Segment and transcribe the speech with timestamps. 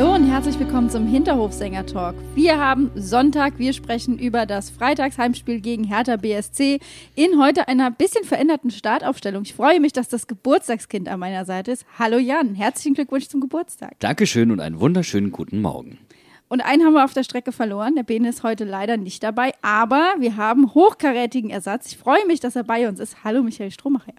[0.00, 2.14] Hallo und herzlich willkommen zum Hinterhofsänger-Talk.
[2.34, 6.80] Wir haben Sonntag, wir sprechen über das Freitagsheimspiel gegen Hertha BSC
[7.16, 9.42] in heute einer bisschen veränderten Startaufstellung.
[9.42, 11.84] Ich freue mich, dass das Geburtstagskind an meiner Seite ist.
[11.98, 13.96] Hallo Jan, herzlichen Glückwunsch zum Geburtstag.
[13.98, 15.98] Dankeschön und einen wunderschönen guten Morgen.
[16.48, 17.94] Und einen haben wir auf der Strecke verloren.
[17.94, 21.88] Der Bene ist heute leider nicht dabei, aber wir haben hochkarätigen Ersatz.
[21.88, 23.22] Ich freue mich, dass er bei uns ist.
[23.22, 24.14] Hallo Michael Strohmacher.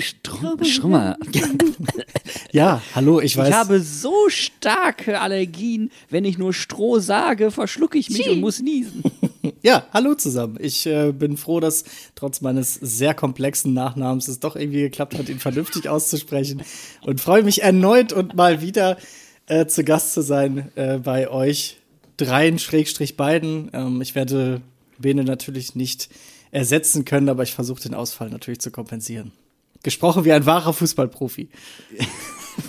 [0.00, 1.16] Strummer.
[2.52, 3.48] Ja, hallo, ich weiß.
[3.48, 8.30] Ich habe so starke Allergien, wenn ich nur Stroh sage, verschlucke ich mich Tschi.
[8.30, 9.02] und muss niesen.
[9.62, 10.58] ja, hallo zusammen.
[10.60, 15.30] Ich äh, bin froh, dass trotz meines sehr komplexen Nachnamens es doch irgendwie geklappt hat,
[15.30, 16.62] ihn vernünftig auszusprechen.
[17.06, 18.98] Und freue mich erneut und mal wieder
[19.46, 21.78] äh, zu Gast zu sein äh, bei euch
[22.18, 23.70] dreien, Schrägstrich beiden.
[23.72, 24.60] Ähm, ich werde
[24.98, 26.10] Bene natürlich nicht
[26.50, 29.32] ersetzen können, aber ich versuche den Ausfall natürlich zu kompensieren.
[29.82, 31.48] Gesprochen wie ein wahrer Fußballprofi.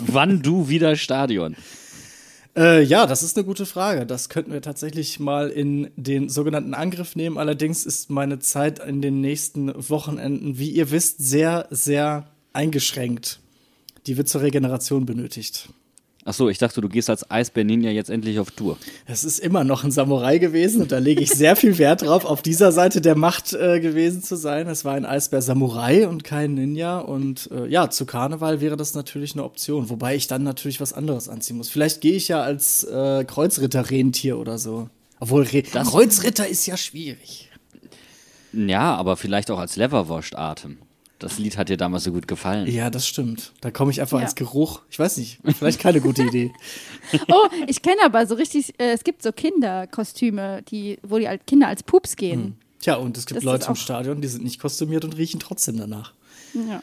[0.06, 1.56] Wann du wieder Stadion?
[2.56, 4.06] Äh, ja, das ist eine gute Frage.
[4.06, 7.36] Das könnten wir tatsächlich mal in den sogenannten Angriff nehmen.
[7.36, 13.40] Allerdings ist meine Zeit in den nächsten Wochenenden, wie ihr wisst, sehr, sehr eingeschränkt.
[14.06, 15.68] Die wird zur Regeneration benötigt.
[16.26, 18.78] Ach so, ich dachte, du gehst als Eisbär Ninja jetzt endlich auf Tour.
[19.06, 22.24] Es ist immer noch ein Samurai gewesen und da lege ich sehr viel Wert drauf,
[22.24, 24.66] auf dieser Seite der Macht äh, gewesen zu sein.
[24.66, 28.94] Es war ein Eisbär Samurai und kein Ninja und äh, ja, zu Karneval wäre das
[28.94, 31.68] natürlich eine Option, wobei ich dann natürlich was anderes anziehen muss.
[31.68, 34.88] Vielleicht gehe ich ja als äh, Kreuzritter Rentier oder so.
[35.20, 37.50] Obwohl Re Kreuzritter ist ja schwierig.
[38.52, 40.78] Ja, aber vielleicht auch als Leverwurst-Atem.
[41.20, 42.66] Das Lied hat dir damals so gut gefallen.
[42.66, 43.52] Ja, das stimmt.
[43.60, 44.24] Da komme ich einfach Ja.
[44.24, 44.82] als Geruch.
[44.90, 46.52] Ich weiß nicht, vielleicht keine gute Idee.
[47.28, 51.42] Oh, ich kenne aber so richtig, äh, es gibt so Kinderkostüme, die, wo die als
[51.46, 52.56] Kinder als Pups gehen.
[52.80, 55.78] Tja, und es gibt Das Leute im Stadion, die sind nicht kostümiert und riechen trotzdem
[55.78, 56.12] danach.
[56.52, 56.82] Ja.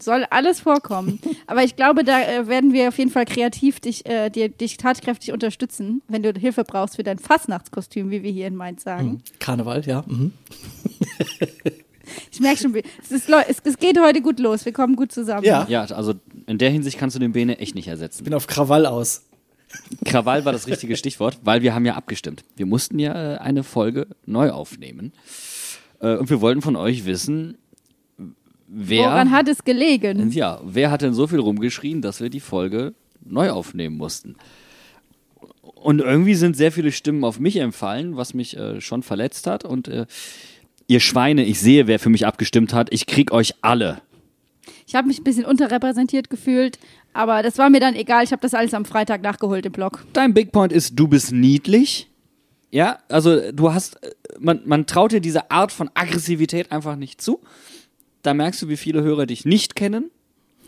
[0.00, 1.18] Soll alles vorkommen.
[1.46, 4.76] Aber ich glaube, da äh, werden wir auf jeden Fall kreativ dich, äh, dir, dich
[4.76, 9.22] tatkräftig unterstützen, wenn du Hilfe brauchst für dein Fastnachtskostüm, wie wir hier in Mainz sagen.
[9.40, 10.04] Karneval, ja.
[10.06, 10.32] Mhm.
[12.30, 14.64] Ich merke schon, es, ist, es, es geht heute gut los.
[14.64, 15.44] Wir kommen gut zusammen.
[15.44, 15.66] Ja.
[15.68, 16.14] Ja, also
[16.46, 18.24] in der Hinsicht kannst du den Bene echt nicht ersetzen.
[18.24, 19.22] bin auf Krawall aus.
[20.04, 22.44] Krawall war das richtige Stichwort, weil wir haben ja abgestimmt.
[22.56, 25.12] Wir mussten ja äh, eine Folge neu aufnehmen.
[26.00, 27.58] Äh, Und wir wollten von euch wissen,
[28.66, 29.04] wer.
[29.10, 30.30] Woran hat es gelegen?
[30.30, 34.36] Ja, wer hat denn so viel rumgeschrien, dass wir die Folge neu aufnehmen mussten?
[35.74, 39.64] Und irgendwie sind sehr viele Stimmen auf mich empfallen, was mich äh, schon verletzt hat.
[39.64, 40.06] Und äh,
[40.88, 42.92] ihr Schweine, ich sehe, wer für mich abgestimmt hat.
[42.92, 44.00] Ich krieg euch alle.
[44.86, 46.78] Ich habe mich ein bisschen unterrepräsentiert gefühlt,
[47.12, 48.24] aber das war mir dann egal.
[48.24, 50.04] Ich habe das alles am Freitag nachgeholt im Blog.
[50.14, 52.08] Dein Big Point ist, du bist niedlich.
[52.70, 57.20] Ja, also du hast, äh, man, man traut dir diese Art von Aggressivität einfach nicht
[57.20, 57.40] zu.
[58.22, 60.10] Da merkst du, wie viele Hörer dich nicht kennen.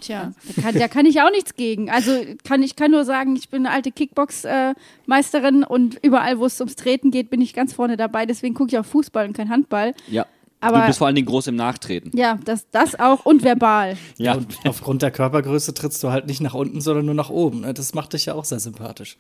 [0.00, 1.90] Tja, da kann, da kann ich auch nichts gegen.
[1.90, 2.12] Also
[2.46, 6.76] kann ich kann nur sagen, ich bin eine alte Kickbox-Meisterin und überall, wo es ums
[6.76, 8.26] Treten geht, bin ich ganz vorne dabei.
[8.26, 9.94] Deswegen gucke ich auch Fußball und kein Handball.
[10.08, 10.26] Ja.
[10.62, 12.10] Aber- du bist vor allen Dingen groß im Nachtreten.
[12.14, 13.96] Ja, das, das auch und verbal.
[14.18, 14.34] Ja.
[14.34, 17.60] Und aufgrund der Körpergröße trittst du halt nicht nach unten, sondern nur nach oben.
[17.62, 17.72] ne?
[17.72, 19.16] Das macht dich ja auch sehr sympathisch.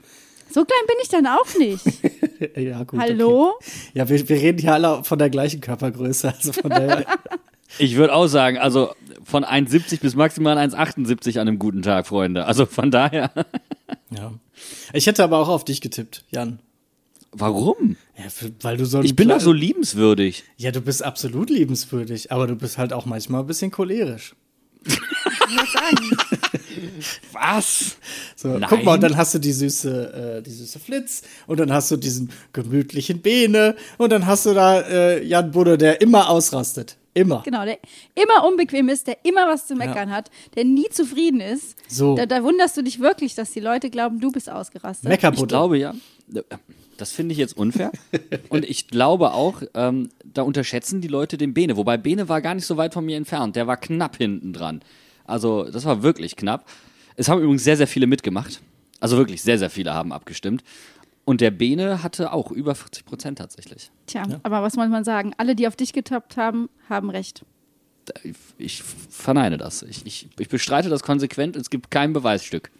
[0.52, 1.84] So klein bin ich dann auch nicht.
[2.56, 2.98] Ja, gut.
[2.98, 3.52] Hallo?
[3.56, 3.70] Okay.
[3.92, 6.32] Ja, wir, wir reden hier alle von der gleichen Körpergröße.
[6.34, 7.04] Also von daher.
[7.78, 8.94] Ich würde auch sagen, also
[9.24, 12.44] von 1,70 bis maximal 1,78 an einem guten Tag, Freunde.
[12.46, 13.30] Also von daher.
[14.10, 14.32] ja.
[14.92, 16.58] Ich hätte aber auch auf dich getippt, Jan.
[17.32, 17.96] Warum?
[18.18, 18.24] Ja,
[18.62, 20.44] weil du so Ich bin doch so liebenswürdig.
[20.56, 24.34] Ja, du bist absolut liebenswürdig, aber du bist halt auch manchmal ein bisschen cholerisch.
[25.56, 26.16] Was sagen?
[27.32, 27.96] Was?
[28.36, 28.66] So, Nein.
[28.68, 31.90] guck mal, und dann hast du die süße, äh, die süße Flitz und dann hast
[31.90, 36.96] du diesen gemütlichen Bene und dann hast du da äh, Jan Budde, der immer ausrastet.
[37.12, 37.42] Immer.
[37.44, 37.78] Genau, der
[38.14, 41.76] immer unbequem ist, der immer was zu meckern hat, der nie zufrieden ist.
[41.88, 42.14] So.
[42.14, 45.04] Da, da wunderst du dich wirklich, dass die Leute glauben, du bist ausgerastet.
[45.04, 45.46] Ich Meckerbutter.
[45.46, 45.92] glaube ja.
[46.96, 47.90] Das finde ich jetzt unfair.
[48.48, 51.76] Und ich glaube auch, ähm, da unterschätzen die Leute den Bene.
[51.76, 53.56] Wobei Bene war gar nicht so weit von mir entfernt.
[53.56, 54.82] Der war knapp hinten dran.
[55.30, 56.66] Also, das war wirklich knapp.
[57.16, 58.60] Es haben übrigens sehr, sehr viele mitgemacht.
[59.00, 60.62] Also wirklich, sehr, sehr viele haben abgestimmt.
[61.24, 63.90] Und der Bene hatte auch über 40 Prozent tatsächlich.
[64.06, 65.32] Tja, aber was muss man sagen?
[65.36, 67.44] Alle, die auf dich getappt haben, haben recht.
[68.58, 69.82] ich verneine das.
[69.82, 71.56] Ich, ich, ich bestreite das konsequent.
[71.56, 72.70] Es gibt kein Beweisstück.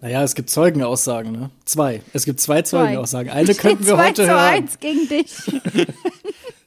[0.00, 1.50] Naja, es gibt Zeugenaussagen, ne?
[1.64, 2.02] Zwei.
[2.12, 3.30] Es gibt zwei Zeugenaussagen.
[3.30, 4.38] Eine könnten wir Zwei heute zu hören.
[4.54, 5.30] eins gegen dich.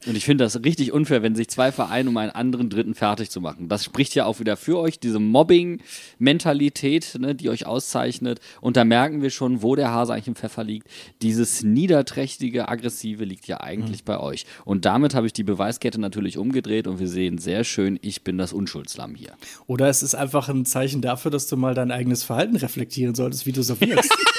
[0.06, 3.30] Und ich finde das richtig unfair, wenn sich zwei vereinen, um einen anderen Dritten fertig
[3.30, 3.68] zu machen.
[3.68, 8.40] Das spricht ja auch wieder für euch, diese Mobbing-Mentalität, ne, die euch auszeichnet.
[8.62, 10.88] Und da merken wir schon, wo der Hase eigentlich im Pfeffer liegt.
[11.22, 14.46] Dieses niederträchtige, aggressive liegt ja eigentlich bei euch.
[14.64, 18.38] Und damit habe ich die Beweiskette natürlich umgedreht und wir sehen sehr schön, ich bin
[18.38, 19.34] das Unschuldslamm hier.
[19.68, 23.46] Oder es ist einfach ein Zeichen dafür, dass du mal dein eigenes Verhalten reflektieren solltest,
[23.46, 24.16] wie du so wirkst.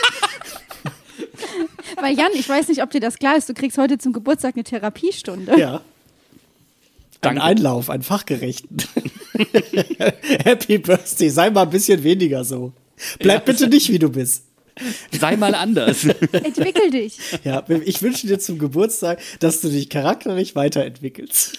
[2.06, 4.54] Weil Jan, ich weiß nicht, ob dir das klar ist, du kriegst heute zum Geburtstag
[4.54, 5.58] eine Therapiestunde.
[5.58, 5.76] ja.
[5.76, 5.80] Ein
[7.20, 7.42] Danke.
[7.42, 8.76] Einlauf, ein fachgerechten.
[10.44, 12.72] Happy Birthday, sei mal ein bisschen weniger so.
[13.18, 14.44] Bleib bitte nicht, wie du bist.
[15.10, 16.04] Sei mal anders.
[16.04, 17.18] Entwickel dich.
[17.42, 21.58] Ja, ich wünsche dir zum Geburtstag, dass du dich charakterlich weiterentwickelst.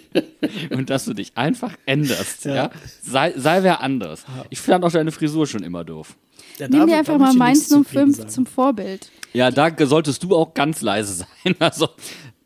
[0.70, 2.46] und dass du dich einfach änderst.
[2.46, 2.54] Ja.
[2.54, 2.70] Ja.
[3.02, 4.24] Sei, sei wer anders.
[4.48, 6.16] Ich fand auch deine Frisur schon immer doof.
[6.62, 8.28] Ja, Nimm dir einfach mal Mainz nichts zu kriegen 05 sagen.
[8.30, 9.10] zum Vorbild.
[9.32, 11.56] Ja, da solltest du auch ganz leise sein.
[11.58, 11.88] Also,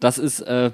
[0.00, 0.70] das ist, äh,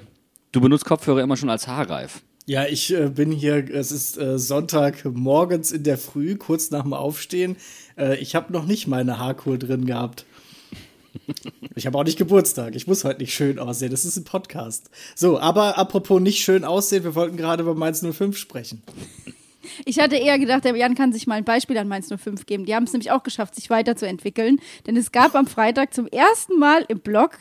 [0.51, 2.21] du benutzt Kopfhörer immer schon als haarreif.
[2.45, 6.83] Ja, ich äh, bin hier, es ist äh, Sonntag morgens in der Früh, kurz nach
[6.83, 7.55] dem Aufstehen.
[7.97, 10.25] Äh, ich habe noch nicht meine Haarkur drin gehabt.
[11.75, 12.75] Ich habe auch nicht Geburtstag.
[12.75, 13.91] Ich muss heute nicht schön aussehen.
[13.91, 14.89] Das ist ein Podcast.
[15.15, 18.81] So, aber apropos nicht schön aussehen, wir wollten gerade über Mainz 05 sprechen.
[19.85, 22.65] Ich hatte eher gedacht, der Jan kann sich mal ein Beispiel an Mainz 05 geben.
[22.65, 24.59] Die haben es nämlich auch geschafft, sich weiterzuentwickeln.
[24.87, 27.37] Denn es gab am Freitag zum ersten Mal im Block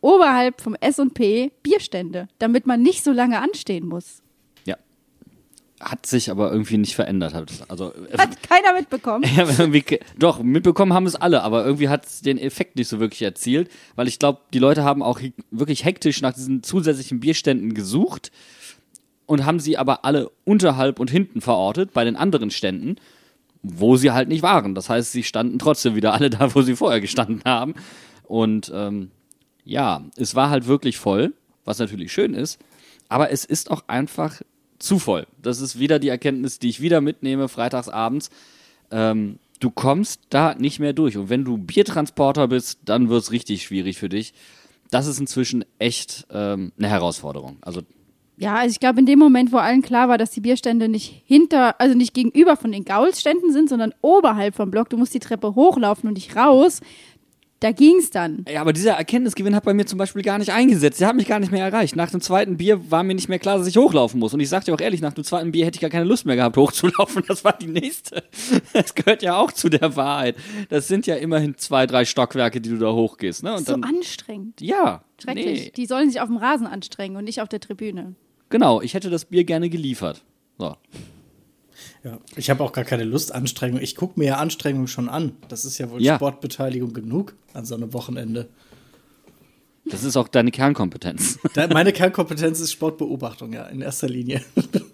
[0.00, 4.20] oberhalb vom S&P Bierstände, damit man nicht so lange anstehen muss.
[4.64, 4.76] Ja.
[5.80, 7.34] Hat sich aber irgendwie nicht verändert.
[7.34, 9.24] Hat- Also, äh, Hat keiner mitbekommen.
[10.18, 13.70] Doch, mitbekommen haben es alle, aber irgendwie hat es den Effekt nicht so wirklich erzielt,
[13.94, 15.20] weil ich glaube, die Leute haben auch
[15.52, 18.32] wirklich hektisch nach diesen zusätzlichen Bierständen gesucht
[19.26, 22.96] und haben sie aber alle unterhalb und hinten verortet bei den anderen Ständen,
[23.62, 24.74] wo sie halt nicht waren.
[24.74, 27.74] Das heißt, sie standen trotzdem wieder alle da, wo sie vorher gestanden haben.
[28.24, 29.10] Und ähm,
[29.64, 31.32] ja, es war halt wirklich voll,
[31.64, 32.58] was natürlich schön ist,
[33.08, 34.42] aber es ist auch einfach
[34.78, 35.26] zu voll.
[35.40, 38.30] Das ist wieder die Erkenntnis, die ich wieder mitnehme, freitagsabends
[38.92, 41.16] ähm, du kommst da nicht mehr durch.
[41.16, 44.34] Und wenn du Biertransporter bist, dann wird es richtig schwierig für dich.
[44.90, 47.56] Das ist inzwischen echt ähm, eine Herausforderung.
[47.62, 47.82] Also
[48.42, 51.22] Ja, also ich glaube, in dem Moment, wo allen klar war, dass die Bierstände nicht
[51.26, 55.20] hinter, also nicht gegenüber von den Gaulsständen sind, sondern oberhalb vom Block, du musst die
[55.20, 56.80] Treppe hochlaufen und nicht raus,
[57.62, 58.44] da ging's dann.
[58.48, 61.00] Ja, aber dieser Erkenntnisgewinn hat bei mir zum Beispiel gar nicht eingesetzt.
[61.00, 61.94] Der hat mich gar nicht mehr erreicht.
[61.94, 64.34] Nach dem zweiten Bier war mir nicht mehr klar, dass ich hochlaufen muss.
[64.34, 66.26] Und ich sag dir auch ehrlich, nach dem zweiten Bier hätte ich gar keine Lust
[66.26, 67.22] mehr gehabt, hochzulaufen.
[67.28, 68.24] Das war die nächste.
[68.72, 70.34] Das gehört ja auch zu der Wahrheit.
[70.70, 73.44] Das sind ja immerhin zwei, drei Stockwerke, die du da hochgehst.
[73.44, 73.54] Ne?
[73.54, 74.60] Und so dann, anstrengend.
[74.60, 75.66] ja, Schrecklich.
[75.66, 75.72] nee.
[75.76, 78.16] Die sollen sich auf dem Rasen anstrengen und nicht auf der Tribüne.
[78.52, 80.22] Genau, ich hätte das Bier gerne geliefert.
[80.58, 80.76] So.
[82.04, 83.80] Ja, ich habe auch gar keine Lust Anstrengung.
[83.80, 85.32] Ich gucke mir ja Anstrengung schon an.
[85.48, 86.16] Das ist ja wohl Ja.
[86.16, 88.48] Sportbeteiligung genug an so einem Wochenende.
[89.86, 91.38] Das ist auch deine Kernkompetenz.
[91.72, 94.42] Meine Kernkompetenz ist Sportbeobachtung, ja, in erster Linie.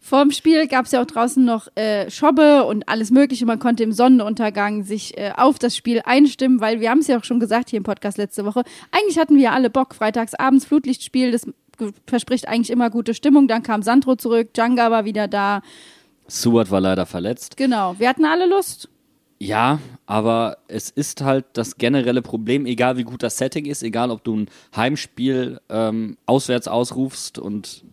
[0.00, 3.44] Vorm Spiel gab es ja auch draußen noch äh, Schobbe und alles Mögliche.
[3.44, 7.18] Man konnte im Sonnenuntergang sich äh, auf das Spiel einstimmen, weil wir haben es ja
[7.18, 8.62] auch schon gesagt hier im Podcast letzte Woche.
[8.92, 9.96] Eigentlich hatten wir ja alle Bock.
[9.96, 11.48] Freitags abends Flutlichtspiel, das
[12.06, 13.48] verspricht eigentlich immer gute Stimmung.
[13.48, 15.62] Dann kam Sandro zurück, Djanga war wieder da.
[16.28, 17.56] Seward war leider verletzt.
[17.56, 18.88] Genau, wir hatten alle Lust.
[19.38, 24.10] Ja, aber es ist halt das generelle Problem, egal wie gut das Setting ist, egal
[24.10, 27.84] ob du ein Heimspiel ähm, auswärts ausrufst und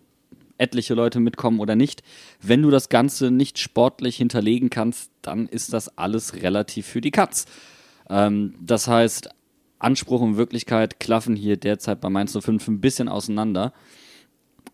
[0.58, 2.02] etliche Leute mitkommen oder nicht,
[2.42, 7.12] wenn du das Ganze nicht sportlich hinterlegen kannst, dann ist das alles relativ für die
[7.12, 7.46] Katz.
[8.10, 9.30] Ähm, das heißt,
[9.84, 13.74] Anspruch und Wirklichkeit klaffen hier derzeit bei Mainz 05 ein bisschen auseinander.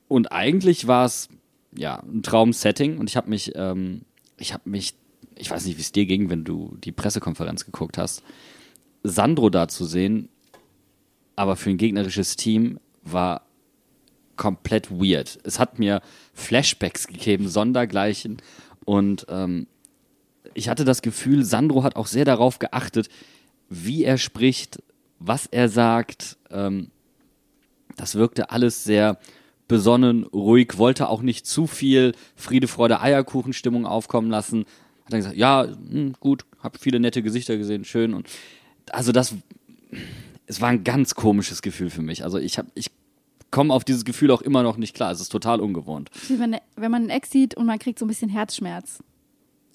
[0.07, 1.29] Und eigentlich war es
[1.75, 4.01] ja ein Traumsetting und ich habe mich, ähm,
[4.37, 4.95] ich habe mich,
[5.35, 8.23] ich weiß nicht, wie es dir ging, wenn du die Pressekonferenz geguckt hast,
[9.03, 10.29] Sandro da zu sehen,
[11.35, 13.43] aber für ein gegnerisches Team war
[14.35, 15.39] komplett weird.
[15.43, 16.01] Es hat mir
[16.33, 18.37] Flashbacks gegeben, Sondergleichen
[18.85, 19.67] und ähm,
[20.53, 23.09] ich hatte das Gefühl, Sandro hat auch sehr darauf geachtet,
[23.69, 24.81] wie er spricht,
[25.19, 26.37] was er sagt.
[26.49, 26.91] Ähm,
[27.95, 29.19] das wirkte alles sehr
[29.67, 34.65] besonnen, ruhig, wollte auch nicht zu viel Friede, Freude, Eierkuchenstimmung aufkommen lassen.
[35.05, 38.27] Hat dann gesagt, ja, hm, gut, hab viele nette Gesichter gesehen, schön und
[38.91, 39.35] also das
[40.47, 42.23] es war ein ganz komisches Gefühl für mich.
[42.23, 42.89] Also ich habe ich
[43.51, 45.11] komme auf dieses Gefühl auch immer noch nicht klar.
[45.11, 46.09] Es ist total ungewohnt.
[46.27, 48.99] Wenn, wenn man einen Ex sieht und man kriegt so ein bisschen Herzschmerz.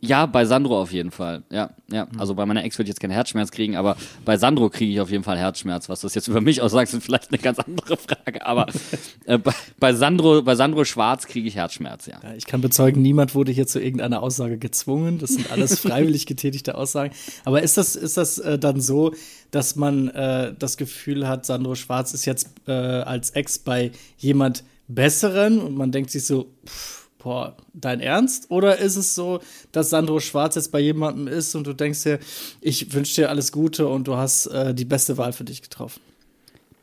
[0.06, 1.42] Ja, bei Sandro auf jeden Fall.
[1.50, 2.08] Ja, ja.
[2.18, 5.00] Also bei meiner Ex würde ich jetzt keinen Herzschmerz kriegen, aber bei Sandro kriege ich
[5.00, 5.88] auf jeden Fall Herzschmerz.
[5.88, 8.44] Was du das jetzt über mich aussagst, ist vielleicht eine ganz andere Frage.
[8.46, 8.66] Aber
[9.26, 12.20] äh, bei, bei, Sandro, bei Sandro Schwarz kriege ich Herzschmerz, ja.
[12.22, 15.18] Ja, ich kann bezeugen, niemand wurde hier zu irgendeiner Aussage gezwungen.
[15.18, 17.12] Das sind alles freiwillig getätigte Aussagen.
[17.44, 19.14] Aber ist das, ist das äh, dann so,
[19.50, 24.64] dass man äh, das Gefühl hat, Sandro Schwarz ist jetzt äh, als Ex bei jemand
[24.86, 28.50] Besseren und man denkt sich so, pff, boah, dein Ernst?
[28.50, 29.40] Oder ist es so,
[29.72, 32.20] dass Sandro Schwarz jetzt bei jemandem ist und du denkst dir,
[32.60, 36.00] ich wünsche dir alles Gute und du hast äh, die beste Wahl für dich getroffen?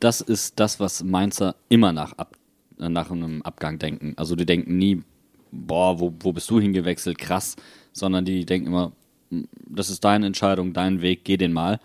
[0.00, 2.36] Das ist das, was Mainzer immer nach, Ab
[2.78, 4.14] äh, nach einem Abgang denken.
[4.16, 5.02] Also die denken nie,
[5.52, 7.54] boah, wo, wo bist du hingewechselt, krass,
[7.92, 8.92] sondern die denken immer,
[9.64, 11.78] das ist deine Entscheidung, dein Weg, geh den mal.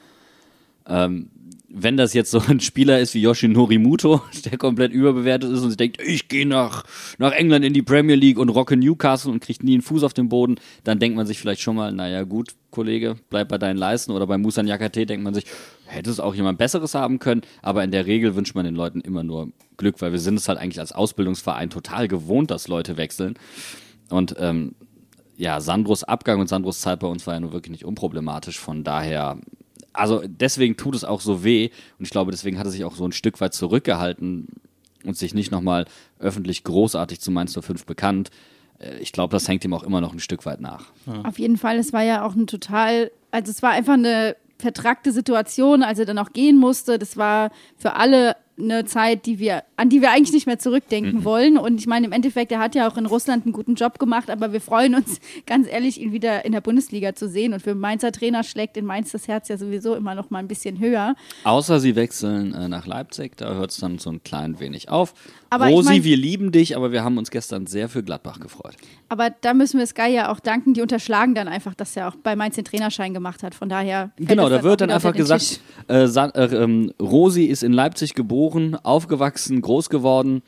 [0.87, 1.29] Ähm,
[1.69, 5.69] wenn das jetzt so ein Spieler ist wie Yoshinori Muto, der komplett überbewertet ist und
[5.69, 6.83] sich denkt, ich gehe nach,
[7.17, 10.13] nach England in die Premier League und rocke Newcastle und kriegt nie einen Fuß auf
[10.13, 13.77] den Boden, dann denkt man sich vielleicht schon mal, naja gut, Kollege, bleib bei deinen
[13.77, 14.11] Leisten.
[14.11, 15.45] Oder bei Musan Yakate denkt man sich,
[15.85, 17.41] hätte es auch jemand Besseres haben können.
[17.61, 20.47] Aber in der Regel wünscht man den Leuten immer nur Glück, weil wir sind es
[20.47, 23.35] halt eigentlich als Ausbildungsverein total gewohnt, dass Leute wechseln.
[24.09, 24.75] Und ähm,
[25.37, 28.59] ja, Sandros Abgang und Sandros Zeit bei uns war ja nur wirklich nicht unproblematisch.
[28.59, 29.39] Von daher
[29.97, 32.95] also deswegen tut es auch so weh und ich glaube, deswegen hat er sich auch
[32.95, 34.47] so ein Stück weit zurückgehalten
[35.03, 35.85] und sich nicht nochmal
[36.19, 38.29] öffentlich großartig zu Mainz 05 bekannt.
[38.79, 40.85] Äh, ich glaube, das hängt ihm auch immer noch ein Stück weit nach.
[41.05, 41.21] Ja.
[41.23, 45.11] Auf jeden Fall, es war ja auch ein total, also es war einfach eine vertragte
[45.11, 46.97] Situation, als er dann auch gehen musste.
[46.97, 51.19] Das war für alle eine Zeit, die wir, an die wir eigentlich nicht mehr zurückdenken
[51.19, 51.23] mhm.
[51.23, 51.57] wollen.
[51.57, 54.29] Und ich meine, im Endeffekt, er hat ja auch in Russland einen guten Job gemacht,
[54.29, 57.53] aber wir freuen uns ganz ehrlich, ihn wieder in der Bundesliga zu sehen.
[57.53, 60.47] Und für Mainzer Trainer schlägt in Mainz das Herz ja sowieso immer noch mal ein
[60.47, 61.15] bisschen höher.
[61.43, 65.13] Außer sie wechseln äh, nach Leipzig, da hört es dann so ein klein wenig auf.
[65.49, 68.39] Aber Rosi, ich mein, wir lieben dich, aber wir haben uns gestern sehr für Gladbach
[68.39, 68.75] gefreut.
[69.07, 72.15] Aber da müssen wir Sky ja auch danken, die unterschlagen dann einfach, dass er auch
[72.15, 73.55] bei Mainz den Trainerschein gemacht hat.
[73.55, 74.11] Von daher.
[74.17, 79.61] Genau, da wird dann einfach gesagt, äh, äh, ähm, Rosi ist in Leipzig geboren, aufgewachsen,
[79.61, 80.41] groß geworden.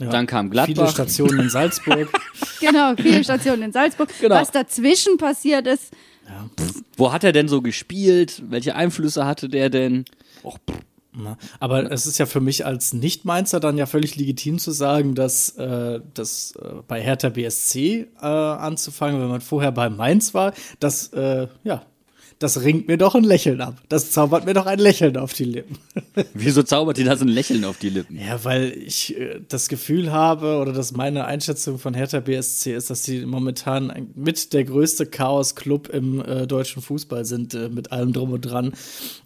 [0.00, 0.74] Ja, dann kam Gladbach.
[0.74, 2.08] Viele Stationen in Salzburg.
[2.60, 4.08] genau, viele Stationen in Salzburg.
[4.20, 4.34] Genau.
[4.34, 5.92] Was dazwischen passiert ist.
[6.26, 6.48] Ja.
[6.96, 8.42] Wo hat er denn so gespielt?
[8.48, 10.04] Welche Einflüsse hatte der denn?
[10.42, 10.58] Och,
[11.12, 15.14] na, aber es ist ja für mich als Nicht-Mainzer dann ja völlig legitim zu sagen,
[15.14, 20.54] dass äh, das äh, bei Hertha BSC äh, anzufangen, wenn man vorher bei Mainz war,
[20.78, 21.82] dass äh, ja
[22.40, 23.82] das ringt mir doch ein Lächeln ab.
[23.90, 25.76] Das zaubert mir doch ein Lächeln auf die Lippen.
[26.34, 28.18] Wieso zaubert dir das ein Lächeln auf die Lippen?
[28.18, 32.88] Ja, weil ich äh, das Gefühl habe oder dass meine Einschätzung von Hertha BSC ist,
[32.88, 38.14] dass sie momentan mit der größte Chaos-Club im äh, deutschen Fußball sind, äh, mit allem
[38.14, 38.72] drum und dran.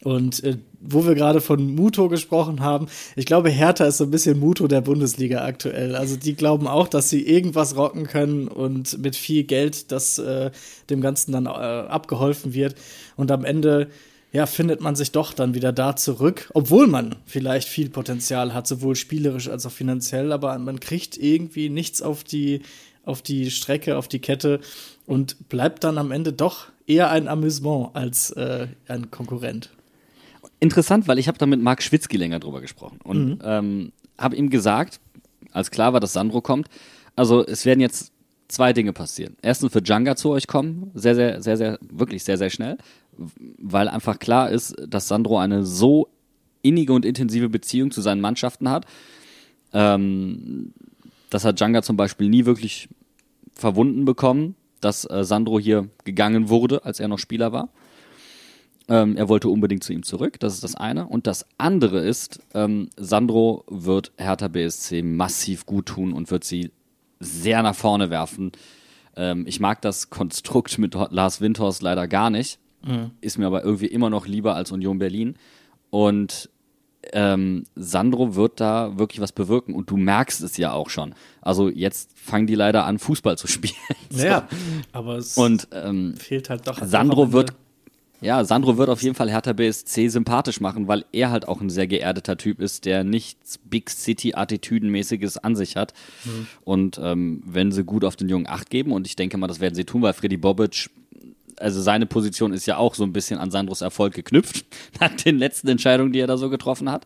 [0.03, 0.57] Und äh,
[0.87, 2.87] wo wir gerade von Muto gesprochen haben,
[3.17, 5.97] ich glaube, Hertha ist so ein bisschen Muto der Bundesliga aktuell.
[5.97, 10.51] Also die glauben auch, dass sie irgendwas rocken können und mit viel Geld, das äh,
[10.91, 12.75] dem Ganzen dann äh, abgeholfen wird.
[13.17, 13.89] Und am Ende
[14.33, 18.67] ja, findet man sich doch dann wieder da zurück, obwohl man vielleicht viel Potenzial hat,
[18.67, 22.63] sowohl spielerisch als auch finanziell, aber man kriegt irgendwie nichts auf die,
[23.05, 24.59] auf die Strecke, auf die Kette
[25.07, 29.71] und bleibt dann am Ende doch eher ein Amüsement als äh, ein Konkurrent
[30.61, 33.39] interessant, weil ich habe da mit Marc Schwitzky länger drüber gesprochen und mhm.
[33.45, 35.01] ähm, habe ihm gesagt,
[35.53, 36.69] als klar war, dass Sandro kommt,
[37.17, 38.13] also es werden jetzt
[38.49, 39.37] zwei Dinge passieren.
[39.43, 42.79] Erstens wird Djanga zu euch kommen, sehr, sehr, sehr, sehr, wirklich sehr, sehr schnell,
[43.59, 46.09] weil einfach klar ist, dass Sandro eine so
[46.63, 48.87] innige und intensive Beziehung zu seinen Mannschaften hat.
[49.73, 50.73] Ähm,
[51.31, 52.89] das hat Djanga zum Beispiel nie wirklich
[53.55, 57.71] verwunden bekommen, dass äh, Sandro hier gegangen wurde, als er noch Spieler war.
[58.89, 61.07] Ähm, er wollte unbedingt zu ihm zurück, das ist das eine.
[61.07, 66.71] Und das andere ist, ähm, Sandro wird Hertha BSC massiv gut tun und wird sie
[67.19, 68.53] sehr nach vorne werfen.
[69.17, 73.13] Ähm, ich mag das Konstrukt mit Lars Windhorst leider gar nicht, mhm.
[73.23, 75.37] ist mir aber irgendwie immer noch lieber als Union Berlin.
[75.89, 76.51] Und
[77.13, 81.15] ähm, Sandro wird da wirklich was bewirken und du merkst es ja auch schon.
[81.41, 83.75] Also jetzt fangen die leider an, Fußball zu spielen.
[84.11, 84.27] so.
[84.27, 84.49] Ja,
[84.93, 86.83] aber es und, ähm, fehlt halt doch.
[86.83, 87.55] Sandro wird
[88.25, 91.69] ja, Sandro wird auf jeden Fall Hertha BSC sympathisch machen, weil er halt auch ein
[91.69, 95.93] sehr geerdeter Typ ist, der nichts Big City-Attitüdenmäßiges an sich hat.
[96.25, 96.47] Mhm.
[96.65, 99.61] Und ähm, wenn sie gut auf den Jungen Acht geben, und ich denke mal, das
[99.61, 100.89] werden sie tun, weil Freddy Bobic,
[101.59, 104.65] also seine Position ist ja auch so ein bisschen an Sandros Erfolg geknüpft,
[105.01, 107.05] nach den letzten Entscheidungen, die er da so getroffen hat.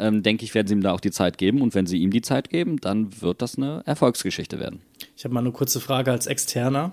[0.00, 1.62] Ähm, denke ich, werden sie ihm da auch die Zeit geben.
[1.62, 4.80] Und wenn sie ihm die Zeit geben, dann wird das eine Erfolgsgeschichte werden.
[5.16, 6.92] Ich habe mal eine kurze Frage als Externer.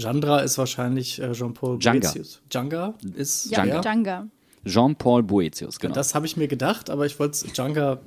[0.00, 2.40] Jandra ist wahrscheinlich äh, Jean-Paul Boetius.
[2.52, 4.28] Djanga ist ja, Djanga.
[4.64, 5.94] Jean-Paul Boetius, genau.
[5.94, 8.00] Das habe ich mir gedacht, aber ich wollte Djanga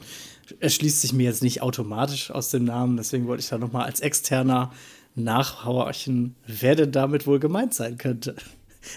[0.59, 4.01] erschließt sich mir jetzt nicht automatisch aus dem Namen, deswegen wollte ich da nochmal als
[4.01, 4.71] Externer
[5.15, 8.35] nachhorchen, wer denn damit wohl gemeint sein könnte.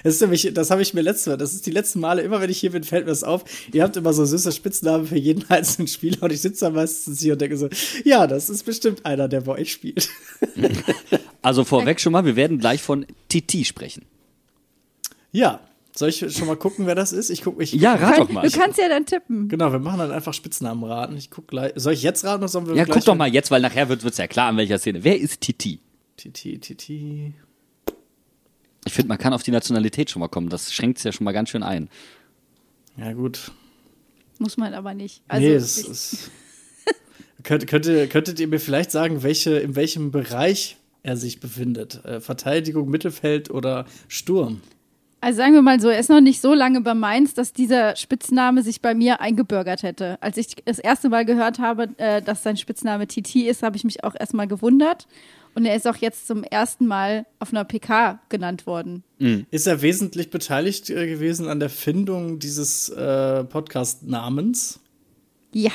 [0.03, 2.41] Das ist nämlich, das habe ich mir letztes Mal, das ist die letzten Male, immer
[2.41, 3.45] wenn ich hier bin, fällt mir das auf.
[3.73, 7.21] Ihr habt immer so süße Spitznamen für jeden einzelnen Spieler und ich sitze da meistens
[7.21, 7.69] hier und denke so,
[8.05, 10.09] ja, das ist bestimmt einer, der bei euch spielt.
[11.47, 14.05] Also vorweg schon mal, wir werden gleich von Titi sprechen.
[15.31, 15.61] Ja,
[15.95, 17.31] soll ich schon mal gucken, wer das ist?
[17.31, 17.73] Ich gucke, ich.
[17.73, 18.45] Ja, rat doch mal.
[18.45, 19.49] Du kannst ja dann tippen.
[19.49, 21.17] Genau, wir machen dann einfach Spitznamen raten.
[21.17, 21.71] Ich guck gleich.
[21.77, 23.89] Soll ich jetzt raten oder sollen wir Ja, gleich guck doch mal jetzt, weil nachher
[23.89, 25.05] wird es ja klar, an welcher Szene.
[25.05, 25.79] Wer ist Titi?
[26.17, 27.33] Titi, Titi.
[28.85, 30.49] Ich finde, man kann auf die Nationalität schon mal kommen.
[30.49, 31.89] Das schränkt es ja schon mal ganz schön ein.
[32.97, 33.53] Ja, gut.
[34.41, 35.23] Muss man aber nicht.
[35.29, 36.31] Also, nee, es ist.
[37.45, 42.05] Könnt, könnte, könntet ihr mir vielleicht sagen, welche, in welchem Bereich er sich befindet?
[42.05, 44.61] Äh, Verteidigung, Mittelfeld oder Sturm?
[45.21, 47.97] Also sagen wir mal so, er ist noch nicht so lange bei Mainz, dass dieser
[47.97, 50.19] Spitzname sich bei mir eingebürgert hätte.
[50.21, 53.85] Als ich das erste Mal gehört habe, äh, dass sein Spitzname Titi ist, habe ich
[53.85, 55.09] mich auch erstmal gewundert.
[55.55, 59.03] Und er ist auch jetzt zum ersten Mal auf einer PK genannt worden.
[59.51, 64.81] Ist er wesentlich beteiligt äh, gewesen an der Findung dieses äh, Podcast-Namens?
[65.53, 65.73] Ja,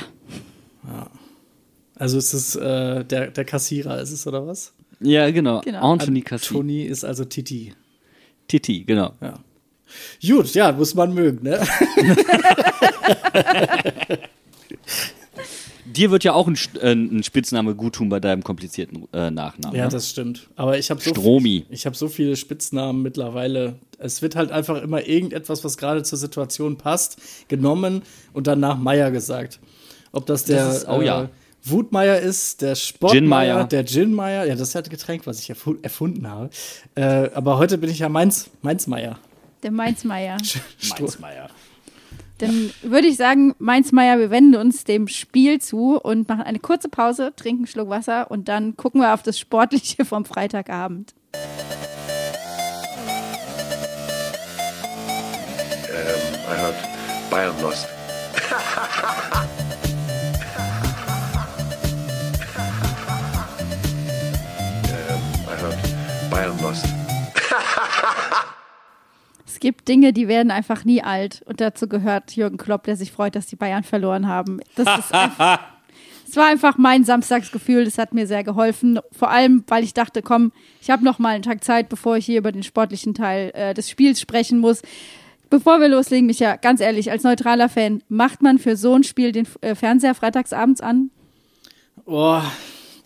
[1.96, 4.74] Also ist es äh, der, der Kassierer, ist es oder was?
[5.02, 5.62] Ja, genau.
[5.62, 5.92] Genau.
[5.92, 6.54] Anthony Cassi.
[6.54, 7.74] Toni ist also Titi.
[8.48, 9.14] Titi, genau.
[9.22, 9.40] Ja.
[10.26, 11.60] Gut, ja, muss man mögen, ne?
[15.86, 19.76] Dir wird ja auch ein, äh, ein Spitzname gut tun bei deinem komplizierten äh, Nachnamen.
[19.76, 19.92] Ja, ne?
[19.92, 20.48] das stimmt.
[20.56, 21.12] Aber ich habe so,
[21.70, 23.76] ich habe so viele Spitznamen mittlerweile.
[23.98, 27.18] Es wird halt einfach immer irgendetwas, was gerade zur Situation passt,
[27.50, 28.04] genommen
[28.34, 29.60] und danach Meier gesagt.
[30.14, 31.30] Ob das der Das ist- oh ja.
[31.64, 33.64] Wutmeier ist, der Gin Sportmeier, Meier.
[33.66, 34.46] der Gin Meier.
[34.46, 36.50] Ja, das ist halt ein Getränk, was ich erfu erfunden habe.
[36.96, 39.20] Äh, aber heute bin ich ja Mainz, Mainzmeier.
[39.64, 40.38] der Mainzmeier.
[41.00, 41.50] Mainzmeier.
[42.40, 46.90] Dann würde ich sagen, Mainzmeier, wir wenden uns dem Spiel zu und machen eine kurze
[46.90, 51.14] Pause, trinken einen Schluck Wasser und dann gucken wir auf das Sportliche vom Freitagabend.
[56.52, 56.76] I heard
[57.30, 57.88] Bayern lost.
[69.62, 71.42] gibt Dinge, die werden einfach nie alt.
[71.46, 74.60] Und dazu gehört Jürgen Klopp, der sich freut, dass die Bayern verloren haben.
[74.76, 75.60] Das ist einfach,
[76.28, 77.86] es war einfach mein Samstagsgefühl.
[77.86, 79.00] Das hat mir sehr geholfen.
[79.12, 82.26] Vor allem, weil ich dachte, komm, ich habe noch mal einen Tag Zeit, bevor ich
[82.26, 84.82] hier über den sportlichen Teil äh, des Spiels sprechen muss.
[85.50, 89.32] Bevor wir loslegen, Micha, ganz ehrlich, als neutraler Fan, macht man für so ein Spiel
[89.32, 91.12] den äh, Fernseher freitagsabends an?
[92.06, 92.42] Oh,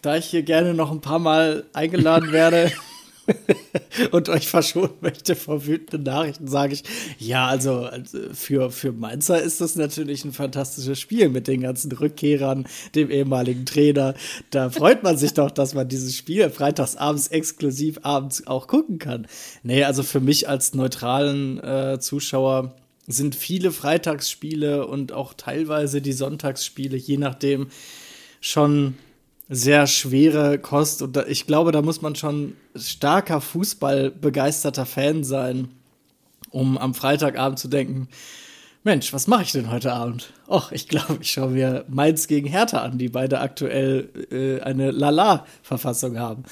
[0.03, 2.71] da ich hier gerne noch ein paar Mal eingeladen werde
[4.11, 6.83] und euch verschonen möchte vor wütenden Nachrichten, sage ich,
[7.17, 11.91] ja, also also für, für Mainzer ist das natürlich ein fantastisches Spiel mit den ganzen
[11.91, 14.13] Rückkehrern, dem ehemaligen Trainer.
[14.51, 19.27] Da freut man sich doch, dass man dieses Spiel freitagsabends exklusiv abends auch gucken kann.
[19.63, 22.75] Nee, also für mich als neutralen äh, Zuschauer
[23.07, 27.67] sind viele Freitagsspiele und auch teilweise die Sonntagsspiele, je nachdem,
[28.41, 28.95] schon
[29.49, 31.01] sehr schwere Kost.
[31.01, 35.69] Und da, ich glaube, da muss man schon starker Fußball-begeisterter Fan sein,
[36.51, 38.08] um am Freitagabend zu denken,
[38.84, 40.31] Mensch, was mache ich denn heute Abend?
[40.47, 44.91] Och, ich glaube, ich schaue mir Mainz gegen Hertha an, die beide aktuell äh, eine
[44.91, 46.43] Lala-Verfassung haben.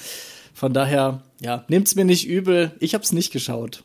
[0.52, 2.72] Von daher, ja, nehmt's mir nicht übel.
[2.80, 3.84] Ich habe es nicht geschaut.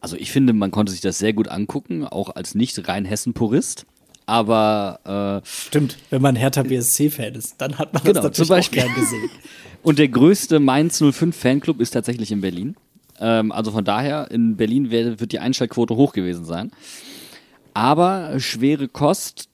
[0.00, 3.84] Also ich finde, man konnte sich das sehr gut angucken, auch als nicht rein Hessen-Purist.
[4.30, 8.50] Aber äh, Stimmt, wenn man Hertha BSC-Fan ist, dann hat man Genau, das zum natürlich
[8.50, 8.82] auch Beispiel.
[8.84, 9.30] gern gesehen.
[9.82, 12.76] Und der größte Mainz 05 Fanclub ist tatsächlich in Berlin.
[13.18, 16.70] Ähm, also von daher, in Berlin wird die Einschaltquote hoch gewesen sein.
[17.74, 19.48] Aber schwere Kost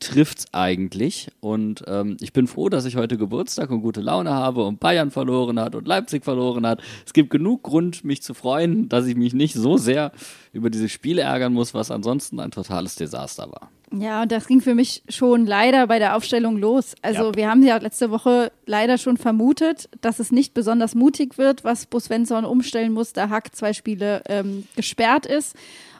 [0.00, 1.28] trifft's eigentlich.
[1.38, 5.12] Und ähm, ich bin froh, dass ich heute Geburtstag und gute Laune habe und Bayern
[5.12, 6.80] verloren hat und Leipzig verloren hat.
[7.06, 10.10] Es gibt genug Grund, mich zu freuen, dass ich mich nicht so sehr
[10.52, 13.70] über dieses Spiel ärgern muss, was ansonsten ein totales Desaster war.
[13.92, 16.94] Ja, und das ging für mich schon leider bei der Aufstellung los.
[17.02, 17.34] Also Ja.
[17.34, 21.86] wir haben ja letzte Woche leider schon vermutet, dass es nicht besonders mutig wird, was
[21.86, 25.56] Bus Svensson umstellen muss, da Hack zwei Spiele ähm, gesperrt ist.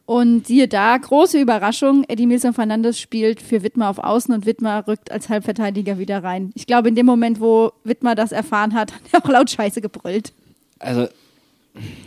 [0.07, 4.87] Und siehe da, große Überraschung, Eddie Milson Fernandes spielt für Wittmer auf Außen und Wittmer
[4.89, 6.51] rückt als Halbverteidiger wieder rein.
[6.55, 9.81] Ich glaube, in dem Moment, wo Wittmer das erfahren hat, hat er auch laut Scheiße
[9.81, 10.33] gebrüllt.
[10.81, 11.09] also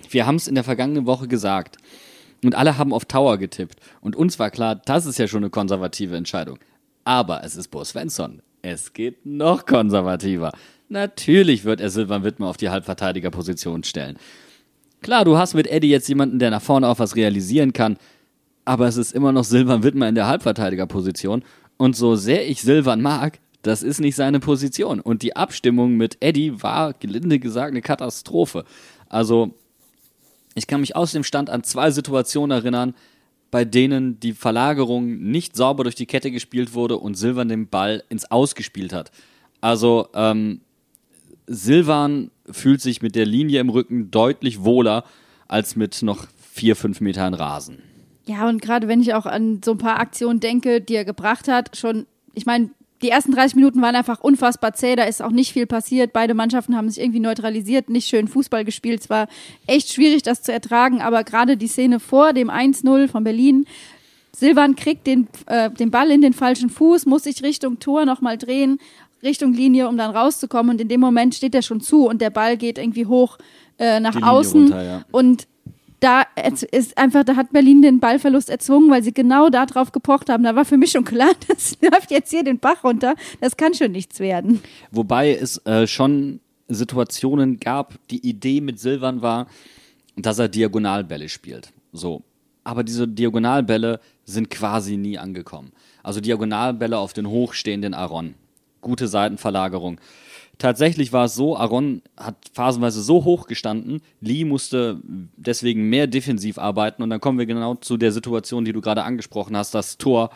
[0.09, 1.77] wir haben es in der vergangenen Woche gesagt
[2.43, 5.49] und alle haben auf Tower getippt und uns war klar, das ist ja schon eine
[5.49, 6.59] konservative Entscheidung.
[7.03, 8.41] Aber es ist Bo Svensson.
[8.61, 10.51] Es geht noch konservativer.
[10.89, 14.17] Natürlich wird er Silvan Wittmer auf die Halbverteidigerposition stellen.
[15.01, 17.97] Klar, du hast mit Eddie jetzt jemanden, der nach vorne auch was realisieren kann,
[18.63, 21.43] aber es ist immer noch Silvan Wittmer in der Halbverteidigerposition
[21.77, 24.99] und so sehr ich Silvan mag, Das ist nicht seine Position.
[24.99, 28.65] Und die Abstimmung mit Eddie war, gelinde gesagt, eine Katastrophe.
[29.07, 29.55] Also,
[30.55, 32.93] ich kann mich aus dem Stand an zwei Situationen erinnern,
[33.51, 38.03] bei denen die Verlagerung nicht sauber durch die Kette gespielt wurde und Silvan den Ball
[38.09, 39.11] ins Aus gespielt hat.
[39.61, 40.61] Also, ähm,
[41.45, 45.03] Silvan fühlt sich mit der Linie im Rücken deutlich wohler
[45.47, 47.79] als mit noch vier, fünf Metern Rasen.
[48.25, 51.47] Ja, und gerade wenn ich auch an so ein paar Aktionen denke, die er gebracht
[51.47, 52.69] hat, schon, ich meine,
[53.03, 56.13] die ersten 30 Minuten waren einfach unfassbar zäh, da ist auch nicht viel passiert.
[56.13, 59.01] Beide Mannschaften haben sich irgendwie neutralisiert, nicht schön Fußball gespielt.
[59.01, 59.27] Es war
[59.67, 63.65] echt schwierig, das zu ertragen, aber gerade die Szene vor dem 1-0 von Berlin,
[64.35, 68.37] Silvan kriegt den, äh, den Ball in den falschen Fuß, muss sich Richtung Tor nochmal
[68.37, 68.79] drehen,
[69.21, 70.71] Richtung Linie, um dann rauszukommen.
[70.71, 73.37] Und in dem Moment steht er schon zu und der Ball geht irgendwie hoch
[73.77, 74.63] äh, nach außen.
[74.63, 75.05] runter, ja.
[75.11, 75.47] Und
[76.03, 76.23] da
[76.71, 80.43] ist einfach, da hat Berlin den Ballverlust erzwungen, weil sie genau da drauf gepocht haben.
[80.43, 83.15] Da war für mich schon klar, das läuft jetzt hier den Bach runter.
[83.39, 84.61] Das kann schon nichts werden.
[84.91, 89.47] Wobei es äh, schon Situationen gab, die Idee mit Silvan war,
[90.17, 91.71] dass er Diagonalbälle spielt.
[91.93, 92.23] So.
[92.65, 95.71] Aber diese Diagonalbälle sind quasi nie angekommen.
[96.01, 98.35] Also Diagonalbälle auf den hochstehenden Aaron.
[98.81, 99.99] Gute Seitenverlagerung.
[100.59, 105.01] Tatsächlich war es so, Aaron hat phasenweise so hoch gestanden, Lee musste
[105.35, 109.03] deswegen mehr defensiv arbeiten und dann kommen wir genau zu der Situation, die du gerade
[109.03, 110.29] angesprochen hast, das Tor,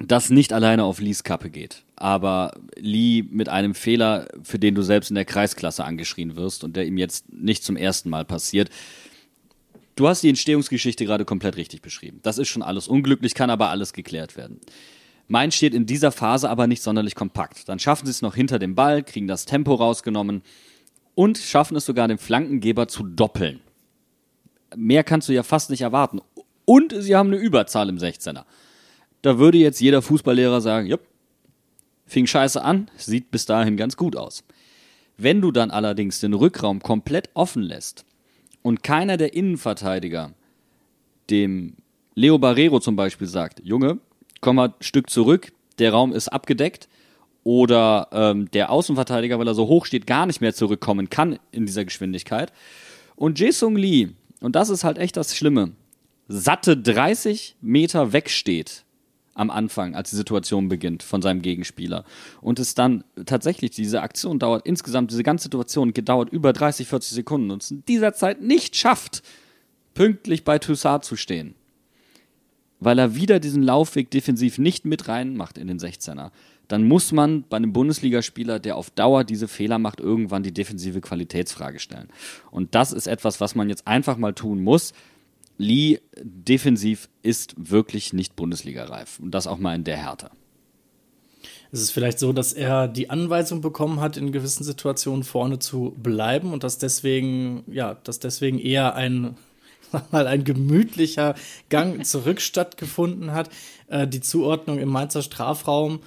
[0.00, 1.84] das nicht alleine auf Lees Kappe geht.
[1.94, 6.74] Aber Lee mit einem Fehler, für den du selbst in der Kreisklasse angeschrien wirst und
[6.76, 8.70] der ihm jetzt nicht zum ersten Mal passiert.
[9.94, 12.18] Du hast die Entstehungsgeschichte gerade komplett richtig beschrieben.
[12.24, 14.60] Das ist schon alles unglücklich, kann aber alles geklärt werden.
[15.28, 17.68] Mainz steht in dieser Phase aber nicht sonderlich kompakt.
[17.68, 20.42] Dann schaffen sie es noch hinter dem Ball, kriegen das Tempo rausgenommen
[21.14, 23.60] und schaffen es sogar, den Flankengeber zu doppeln.
[24.76, 26.20] Mehr kannst du ja fast nicht erwarten.
[26.64, 28.44] Und sie haben eine Überzahl im 16er.
[29.22, 31.00] Da würde jetzt jeder Fußballlehrer sagen, jupp,
[32.06, 34.44] fing scheiße an, sieht bis dahin ganz gut aus.
[35.16, 38.04] Wenn du dann allerdings den Rückraum komplett offen lässt
[38.62, 40.32] und keiner der Innenverteidiger
[41.30, 41.76] dem
[42.14, 43.98] Leo Barrero zum Beispiel sagt, Junge,
[44.44, 46.88] komm mal ein Stück zurück, der Raum ist abgedeckt,
[47.44, 51.66] oder ähm, der Außenverteidiger, weil er so hoch steht, gar nicht mehr zurückkommen kann in
[51.66, 52.52] dieser Geschwindigkeit.
[53.16, 55.72] Und Jae-Sung Lee, und das ist halt echt das Schlimme,
[56.28, 58.84] satte 30 Meter wegsteht
[59.32, 62.04] am Anfang, als die Situation beginnt von seinem Gegenspieler.
[62.42, 67.12] Und es dann tatsächlich, diese Aktion dauert insgesamt, diese ganze Situation gedauert über 30, 40
[67.12, 69.22] Sekunden und es in dieser Zeit nicht schafft,
[69.94, 71.54] pünktlich bei Toussaint zu stehen.
[72.84, 76.30] Weil er wieder diesen Laufweg defensiv nicht mit reinmacht in den 16er.
[76.68, 81.00] Dann muss man bei einem Bundesligaspieler, der auf Dauer diese Fehler macht, irgendwann die defensive
[81.00, 82.08] Qualitätsfrage stellen.
[82.50, 84.92] Und das ist etwas, was man jetzt einfach mal tun muss.
[85.56, 89.18] Lee defensiv ist wirklich nicht Bundesligareif.
[89.18, 90.30] Und das auch mal in der Härte.
[91.74, 95.92] Es ist vielleicht so, dass er die Anweisung bekommen hat, in gewissen Situationen vorne zu
[96.00, 99.36] bleiben und dass deswegen, ja, dass deswegen eher ein,
[100.10, 101.34] mal, ein gemütlicher
[101.68, 103.50] Gang zurück stattgefunden hat.
[103.88, 106.00] Äh, die Zuordnung im Mainzer Strafraum,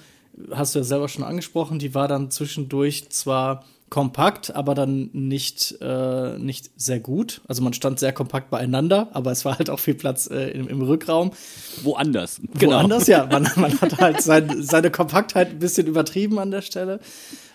[0.50, 5.76] hast du ja selber schon angesprochen, die war dann zwischendurch zwar kompakt, aber dann nicht,
[5.80, 7.40] äh, nicht sehr gut.
[7.48, 10.68] Also man stand sehr kompakt beieinander, aber es war halt auch viel Platz äh, im,
[10.68, 11.32] im Rückraum.
[11.82, 12.40] Woanders.
[12.54, 13.26] Woanders, ja.
[13.26, 17.00] Man, man hat halt sein, seine Kompaktheit ein bisschen übertrieben an der Stelle.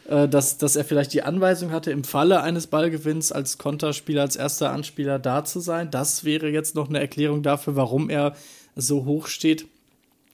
[0.07, 4.35] Äh, dass, dass er vielleicht die Anweisung hatte, im Falle eines Ballgewinns als Konterspieler, als
[4.35, 5.91] erster Anspieler da zu sein.
[5.91, 8.35] Das wäre jetzt noch eine Erklärung dafür, warum er
[8.75, 9.65] so hoch steht.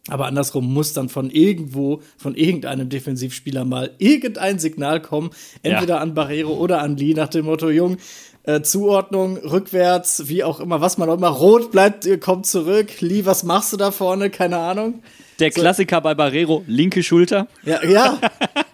[0.07, 5.29] Aber andersrum muss dann von irgendwo, von irgendeinem Defensivspieler mal irgendein Signal kommen,
[5.61, 6.01] entweder Ja.
[6.01, 7.97] an Barrero oder an Lee nach dem Motto, Jung,
[8.43, 13.01] äh, Zuordnung, rückwärts, wie auch immer, was man auch immer, rot bleibt, ihr kommt zurück,
[13.01, 15.03] Lee, was machst du da vorne, keine Ahnung.
[15.39, 17.47] Der Klassiker bei Barrero, linke Schulter.
[17.63, 18.19] Ja, ja,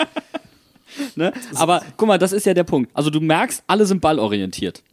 [1.18, 1.32] Ne?
[1.56, 2.92] Aber guck mal, das ist ja der Punkt.
[2.94, 4.84] Also du merkst, alle sind ballorientiert.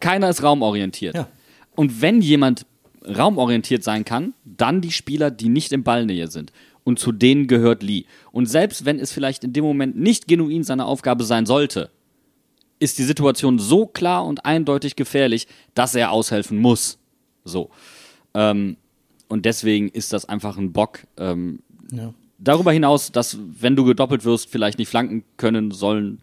[0.00, 1.14] Keiner ist raumorientiert.
[1.14, 1.28] Ja.
[1.76, 2.64] Und wenn jemand
[3.06, 6.52] raumorientiert sein kann, dann die Spieler, die nicht in Ballnähe sind.
[6.84, 8.04] Und zu denen gehört Lee.
[8.32, 11.90] Und selbst wenn es vielleicht in dem Moment nicht genuin seine Aufgabe sein sollte,
[12.78, 16.98] ist die Situation so klar und eindeutig gefährlich, dass er aushelfen muss.
[17.44, 17.70] So.
[18.34, 18.76] Ähm,
[19.28, 21.00] und deswegen ist das einfach ein Bock.
[21.16, 21.60] Ähm,
[21.92, 22.14] ja.
[22.38, 26.20] Darüber hinaus, dass wenn du gedoppelt wirst, vielleicht nicht flanken können sollen,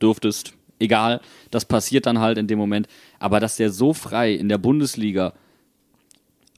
[0.00, 0.54] dürftest.
[0.78, 2.88] Egal, das passiert dann halt in dem Moment.
[3.18, 5.34] Aber dass der so frei in der Bundesliga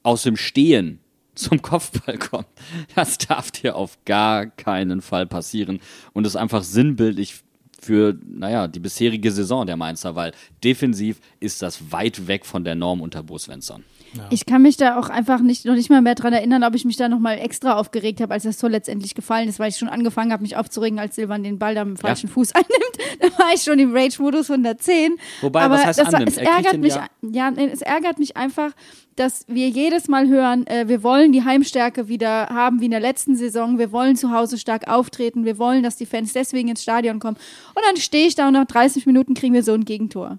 [0.02, 1.00] aus dem Stehen
[1.34, 2.46] zum Kopfball kommt,
[2.94, 5.80] das darf dir auf gar keinen Fall passieren.
[6.12, 7.42] Und ist einfach sinnbildlich
[7.80, 12.76] für, naja, die bisherige Saison der Mainzer, weil defensiv ist das weit weg von der
[12.76, 13.84] Norm unter Bo Svensson.
[14.30, 16.84] Ich kann mich da auch einfach nicht, noch nicht mal mehr dran erinnern, ob ich
[16.84, 19.88] mich da nochmal extra aufgeregt habe, als das Tor letztendlich gefallen ist, weil ich schon
[19.88, 22.72] angefangen habe, mich aufzuregen, als Silvan den Ball da mit dem falschen Fuß einnimmt.
[23.20, 25.14] Da war ich schon im Rage-Modus 110.
[25.40, 26.30] Wobei, Aber was heißt das war, annimmt?
[26.32, 28.72] es Er kriegt ärgert mich, ja- ja, nee, es ärgert mich einfach,
[29.16, 33.00] dass wir jedes Mal hören, äh, wir wollen die Heimstärke wieder haben wie in der
[33.00, 36.82] letzten Saison, wir wollen zu Hause stark auftreten, wir wollen, dass die Fans deswegen ins
[36.82, 37.36] Stadion kommen.
[37.74, 40.38] Und dann stehe ich da und nach 30 Minuten kriegen wir so ein Gegentor.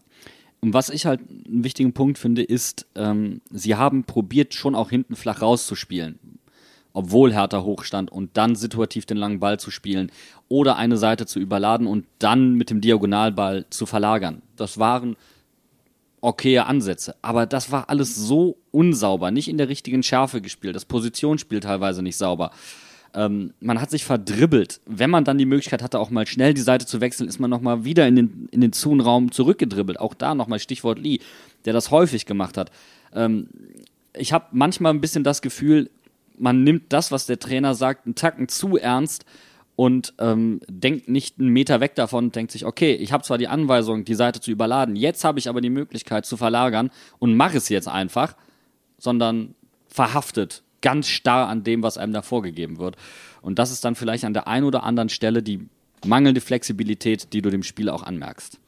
[0.62, 4.89] Und was ich halt einen wichtigen Punkt finde, ist, ähm, sie haben probiert, schon auch
[4.89, 6.20] hinten flach rauszuspielen.
[6.94, 10.12] Obwohl Hertha hoch stand und dann situativ den langen Ball zu spielen
[10.48, 14.41] oder eine Seite zu überladen und dann mit dem Diagonalball zu verlagern.
[14.56, 15.18] Das waren
[16.26, 17.15] okaye Ansätze.
[17.22, 20.76] Aber das war alles so unsauber, nicht in der richtigen Schärfe gespielt.
[20.76, 22.52] Das Positionsspiel teilweise nicht sauber.
[23.15, 24.82] Ähm, man hat sich verdribbelt.
[24.86, 27.49] Wenn man dann die Möglichkeit hatte, auch mal schnell die Seite zu wechseln, ist man
[27.49, 29.99] nochmal wieder in den, in den Zunraum zurückgedribbelt.
[29.99, 31.19] Auch da nochmal Stichwort Lee,
[31.63, 32.71] der das häufig gemacht hat.
[33.13, 33.47] Ähm,
[34.13, 35.89] ich habe manchmal ein bisschen das Gefühl,
[36.38, 39.25] man nimmt das, was der Trainer sagt, einen Tacken zu ernst
[39.78, 43.38] und ähm, denkt nicht einen Meter weg davon und denkt sich, okay, ich habe zwar
[43.38, 47.36] die Anweisung, die Seite zu überladen, jetzt habe ich aber die Möglichkeit zu verlagern und
[47.36, 48.36] mache es jetzt einfach,
[48.97, 49.56] sondern
[49.88, 52.95] verhaftet ganz starr an dem, was einem da vorgegeben wird.
[53.41, 55.67] Und das ist dann vielleicht an der einen oder anderen Stelle die
[56.06, 58.60] mangelnde Flexibilität, die du dem Spiel auch anmerkst.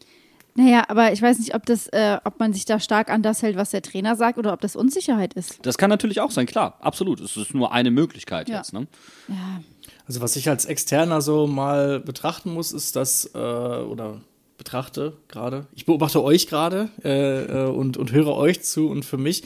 [0.55, 3.43] Naja, aber ich weiß nicht, ob, das, äh, ob man sich da stark an das
[3.43, 5.63] hält, was der Trainer sagt, oder ob das Unsicherheit ist.
[5.63, 7.21] Das kann natürlich auch sein, klar, absolut.
[7.21, 8.57] Es ist nur eine Möglichkeit Ja.
[8.57, 8.73] jetzt.
[8.73, 8.87] Ne?
[9.27, 9.61] Ja.
[10.07, 14.21] Also was ich als Externer so mal betrachten muss, ist das, äh, oder
[14.57, 19.19] betrachte gerade, ich beobachte euch gerade äh, äh, und, und höre euch zu und für
[19.19, 19.43] mich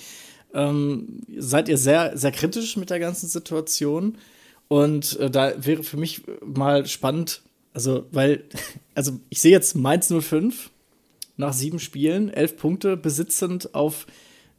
[0.53, 4.17] ähm, seid ihr sehr, sehr kritisch mit der ganzen Situation.
[4.67, 7.41] Und äh, da wäre für mich mal spannend,
[7.73, 8.43] also, weil,
[8.95, 10.69] also ich sehe jetzt Mainz 05
[11.37, 14.07] nach sieben Spielen, elf Punkte besitzend auf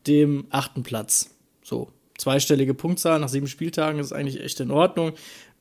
[0.06, 1.30] dem achten Platz.
[1.62, 5.12] So, zweistellige Punktzahl nach sieben Spieltagen ist eigentlich echt in Ordnung.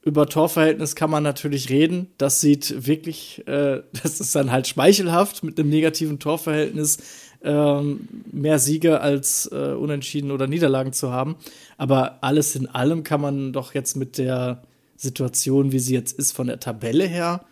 [0.03, 2.07] Über Torverhältnis kann man natürlich reden.
[2.17, 6.97] Das sieht wirklich, äh, das ist dann halt schmeichelhaft mit einem negativen Torverhältnis
[7.43, 11.35] ähm, mehr Siege als äh, Unentschieden oder Niederlagen zu haben.
[11.77, 14.61] Aber alles in allem kann man doch jetzt mit der
[14.95, 17.43] Situation, wie sie jetzt ist, von der Tabelle her,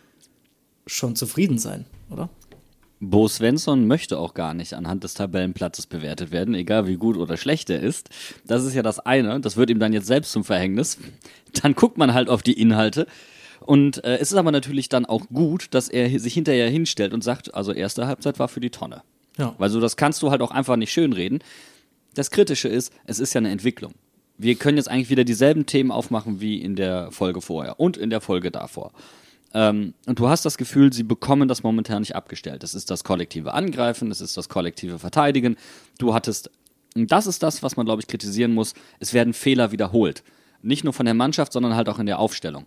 [0.86, 2.28] schon zufrieden sein, oder?
[3.02, 7.38] Bo Svensson möchte auch gar nicht anhand des Tabellenplatzes bewertet werden, egal wie gut oder
[7.38, 8.10] schlecht er ist.
[8.44, 9.40] Das ist ja das eine.
[9.40, 10.98] Das wird ihm dann jetzt selbst zum Verhängnis.
[11.62, 13.06] Dann guckt man halt auf die Inhalte.
[13.60, 17.24] Und äh, es ist aber natürlich dann auch gut, dass er sich hinterher hinstellt und
[17.24, 19.02] sagt, also erste Halbzeit war für die Tonne.
[19.40, 19.54] Ja.
[19.58, 21.40] Weil so das kannst du halt auch einfach nicht schönreden.
[22.14, 23.94] Das Kritische ist, es ist ja eine Entwicklung.
[24.36, 28.10] Wir können jetzt eigentlich wieder dieselben Themen aufmachen wie in der Folge vorher und in
[28.10, 28.92] der Folge davor.
[29.52, 32.62] Ähm, und du hast das Gefühl, sie bekommen das momentan nicht abgestellt.
[32.62, 35.56] Das ist das kollektive Angreifen, das ist das kollektive Verteidigen.
[35.98, 36.50] Du hattest,
[36.94, 40.22] und das ist das, was man, glaube ich, kritisieren muss, es werden Fehler wiederholt.
[40.62, 42.66] Nicht nur von der Mannschaft, sondern halt auch in der Aufstellung.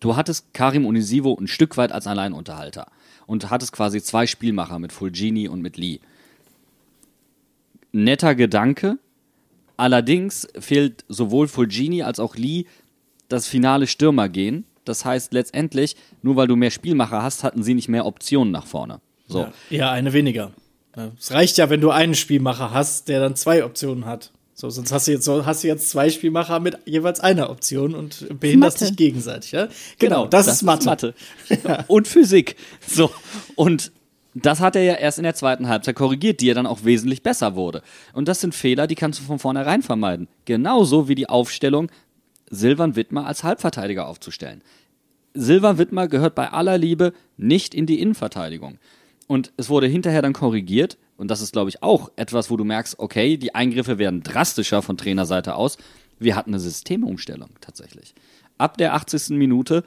[0.00, 2.86] Du hattest Karim Unisivo ein Stück weit als Alleinunterhalter
[3.28, 6.00] und hattest quasi zwei Spielmacher mit Fulgini und mit Lee.
[7.92, 8.98] Netter Gedanke,
[9.76, 12.64] allerdings fehlt sowohl Fulgini als auch Lee
[13.28, 14.64] das finale Stürmergehen.
[14.84, 18.66] Das heißt letztendlich, nur weil du mehr Spielmacher hast, hatten sie nicht mehr Optionen nach
[18.66, 19.00] vorne.
[19.26, 19.40] So.
[19.40, 20.52] Ja, eher eine weniger.
[20.96, 24.32] Ja, Es reicht ja, wenn du einen Spielmacher hast, der dann zwei Optionen hat.
[24.60, 27.94] So, sonst hast du jetzt, so hast du jetzt zwei Spielmacher mit jeweils einer Option
[27.94, 28.90] und behinderst Mathe.
[28.90, 29.52] dich gegenseitig.
[29.52, 29.68] Ja?
[30.00, 31.14] Genau, das, ist Mathe.
[31.86, 32.56] Und Physik.
[32.84, 33.08] So.
[33.54, 33.92] Und
[34.34, 37.22] das hat er ja erst in der zweiten Halbzeit korrigiert, die ja dann auch wesentlich
[37.22, 37.82] besser wurde.
[38.14, 40.26] Und das sind Fehler, die kannst du von vornherein vermeiden.
[40.44, 41.88] Genauso wie die Aufstellung,
[42.50, 44.62] Silvan Wittmer als Halbverteidiger aufzustellen.
[45.34, 48.78] Silvan Wittmer gehört bei aller Liebe nicht in die Innenverteidigung.
[49.28, 50.98] Und es wurde hinterher dann korrigiert.
[51.18, 54.82] Und das ist, glaube ich, auch etwas, wo du merkst, okay, die Eingriffe werden drastischer
[54.82, 55.76] von Trainerseite aus.
[56.18, 58.14] Wir hatten eine Systemumstellung tatsächlich.
[58.56, 59.30] Ab der 80.
[59.30, 59.84] Minute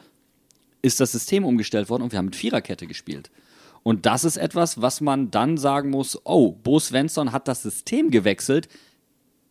[0.81, 3.31] ist das System umgestellt worden und wir haben mit Viererkette gespielt.
[3.81, 8.11] Und das ist etwas, was man dann sagen muss, oh, Bo Svensson hat das System
[8.11, 8.67] gewechselt.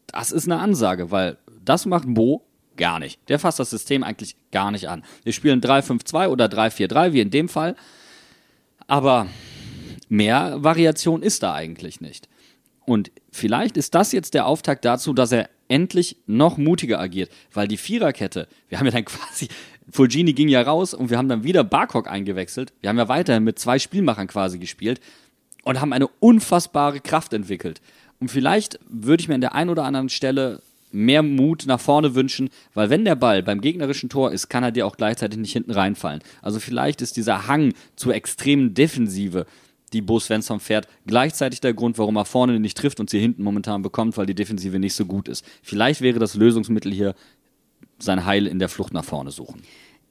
[0.06, 2.44] Das ist eine Ansage, weil das macht Bo
[2.76, 3.18] gar nicht.
[3.28, 5.02] Der fasst das System eigentlich gar nicht an.
[5.24, 7.74] Wir spielen 3-5-2 oder 3-4-3, wie in dem Fall.
[8.86, 9.28] Aber
[10.10, 12.28] mehr Variation ist da eigentlich nicht.
[12.84, 17.68] Und vielleicht ist das jetzt der Auftakt dazu, dass er endlich noch mutiger agiert, weil
[17.68, 19.48] die Viererkette, wir haben ja dann quasi,
[19.90, 22.72] Fulgini ging ja raus und wir haben dann wieder Barcock eingewechselt.
[22.80, 25.00] Wir haben ja weiterhin mit zwei Spielmachern quasi gespielt
[25.62, 27.80] und haben eine unfassbare Kraft entwickelt.
[28.18, 30.60] Und vielleicht würde ich mir an der einen oder anderen Stelle
[30.92, 34.72] mehr Mut nach vorne wünschen, weil wenn der Ball beim gegnerischen Tor ist, kann er
[34.72, 36.20] dir auch gleichzeitig nicht hinten reinfallen.
[36.42, 39.46] Also vielleicht ist dieser Hang zur extremen Defensive,
[39.92, 43.42] die Bo Svensson fährt, gleichzeitig der Grund, warum er vorne nicht trifft und sie hinten
[43.42, 45.44] momentan bekommt, weil die Defensive nicht so gut ist.
[45.62, 47.14] Vielleicht wäre das Lösungsmittel hier
[47.98, 49.62] sein Heil in der Flucht nach vorne suchen.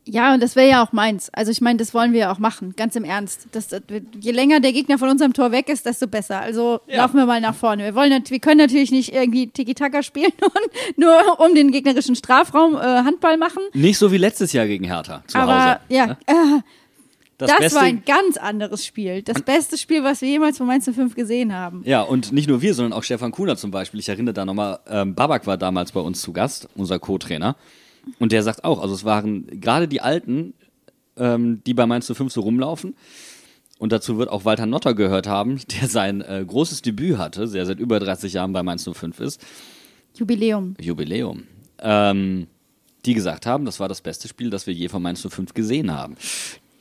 [0.05, 1.29] Ja, und das wäre ja auch meins.
[1.33, 3.47] Also ich meine, das wollen wir ja auch machen, ganz im Ernst.
[3.51, 3.81] Das, das,
[4.19, 6.39] je länger der Gegner von unserem Tor weg ist, desto besser.
[6.41, 6.97] Also Ja.
[7.03, 7.83] laufen wir mal nach vorne.
[7.83, 12.75] Wir, wollen, wir können natürlich nicht irgendwie Tiki-Taka spielen und nur um den gegnerischen Strafraum
[12.75, 13.61] äh, Handball machen.
[13.73, 15.79] Nicht so wie letztes Jahr gegen Hertha zu Aber Hause.
[15.89, 16.17] ja, ne?
[16.25, 16.59] äh,
[17.39, 19.21] Das, das, war ein ganz anderes Spiel.
[19.21, 21.83] Das beste Spiel, was wir jemals von Mainz 05 gesehen haben.
[21.85, 24.01] Ja, und nicht nur wir, sondern auch Stefan Kuhner zum Beispiel.
[24.01, 27.55] Ich erinnere da nochmal, ähm, Babak war damals bei uns zu Gast, unser Co-Trainer.
[28.19, 30.53] Und der sagt auch, also es waren gerade die Alten,
[31.15, 32.95] ähm, die bei Mainz 05 so rumlaufen.
[33.77, 37.65] Und dazu wird auch Walter Notter gehört haben, der sein äh, großes Debüt hatte, der
[37.65, 39.41] seit über 30 Jahren bei Mainz 05 ist.
[40.13, 40.75] Jubiläum.
[40.77, 41.43] Jubiläum.
[41.81, 42.47] Ähm,
[43.05, 45.93] die gesagt haben, das war das beste Spiel, das wir je von Mainz 05 gesehen
[45.93, 46.17] haben.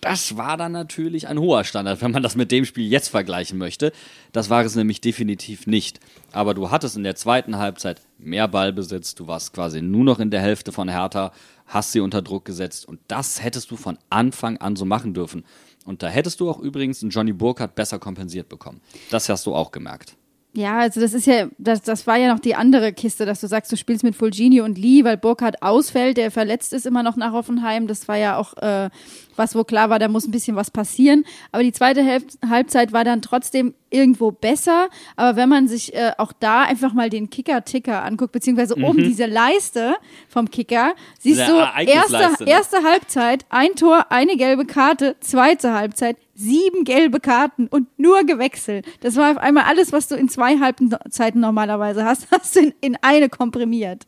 [0.00, 3.58] Das war dann natürlich ein hoher Standard, wenn man das mit dem Spiel jetzt vergleichen
[3.58, 3.92] möchte.
[4.32, 5.98] Das war es nämlich definitiv nicht.
[6.30, 10.30] Aber du hattest in der zweiten Halbzeit mehr Ballbesitz, du warst quasi nur noch in
[10.30, 11.32] der Hälfte von Hertha,
[11.66, 15.44] hast sie unter Druck gesetzt und das hättest du von Anfang an so machen dürfen.
[15.84, 18.80] Und da hättest du auch übrigens einen Johnny Burkhardt besser kompensiert bekommen.
[19.10, 20.17] Das hast du auch gemerkt.
[20.54, 23.46] Ja, also das ist ja, das, das war ja noch die andere Kiste, dass du
[23.46, 27.16] sagst, du spielst mit Fulgini und Lee, weil Burkhardt ausfällt, der verletzt ist immer noch
[27.16, 27.86] nach Hoffenheim.
[27.86, 28.88] Das war ja auch äh,
[29.36, 31.24] was, wo klar war, da muss ein bisschen was passieren.
[31.52, 34.88] Aber die zweite Hälf- Halbzeit war dann trotzdem irgendwo besser.
[35.16, 39.26] Aber wenn man sich äh, auch da einfach mal den Kicker-Ticker anguckt, beziehungsweise oben diese
[39.26, 39.94] Leiste
[40.28, 41.46] vom Kicker, siehst Mhm.
[41.52, 41.58] Du,
[41.92, 42.12] erste,
[42.44, 42.50] ne?
[42.50, 48.86] erste Halbzeit, ein Tor, eine gelbe Karte, zweite Halbzeit, sieben gelbe Karten und nur gewechselt.
[49.00, 52.74] Das war auf einmal alles, was du in zwei Halbzeiten normalerweise hast, hast du in,
[52.80, 54.06] in eine komprimiert.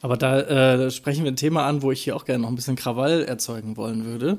[0.00, 2.54] Aber da äh, sprechen wir ein Thema an, wo ich hier auch gerne noch ein
[2.54, 4.38] bisschen Krawall erzeugen wollen würde.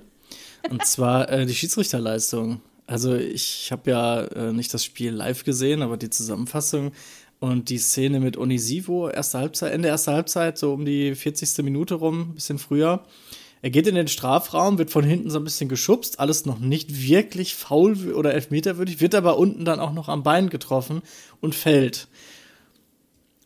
[0.69, 2.62] Und zwar äh, die Schiedsrichterleistung.
[2.88, 6.91] Also ich habe ja äh, nicht das Spiel live gesehen, aber die Zusammenfassung
[7.39, 11.63] und die Szene mit Onisivo, erste Halbzeit, Ende erster Halbzeit, so um die 40.
[11.65, 13.04] Minute rum, ein bisschen früher.
[13.65, 17.01] Er geht in den Strafraum, wird von hinten so ein bisschen geschubst, alles noch nicht
[17.01, 21.01] wirklich faul oder elfmeterwürdig, wird aber unten dann auch noch am Bein getroffen
[21.41, 22.08] und fällt.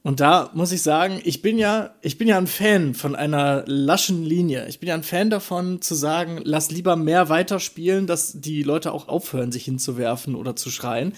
[0.03, 3.63] Und da muss ich sagen, ich bin ja, ich bin ja ein Fan von einer
[3.65, 4.67] laschen Linie.
[4.67, 8.91] Ich bin ja ein Fan davon zu sagen, lass lieber mehr weiterspielen, dass die Leute
[8.91, 11.13] auch aufhören, sich hinzuwerfen oder zu schreien.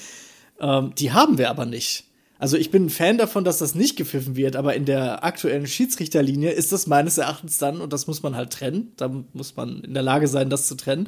[0.59, 2.03] Ähm, die haben wir aber nicht.
[2.41, 5.67] Also ich bin ein Fan davon, dass das nicht gepfiffen wird, aber in der aktuellen
[5.67, 9.81] Schiedsrichterlinie ist das meines Erachtens dann, und das muss man halt trennen, da muss man
[9.81, 11.07] in der Lage sein, das zu trennen,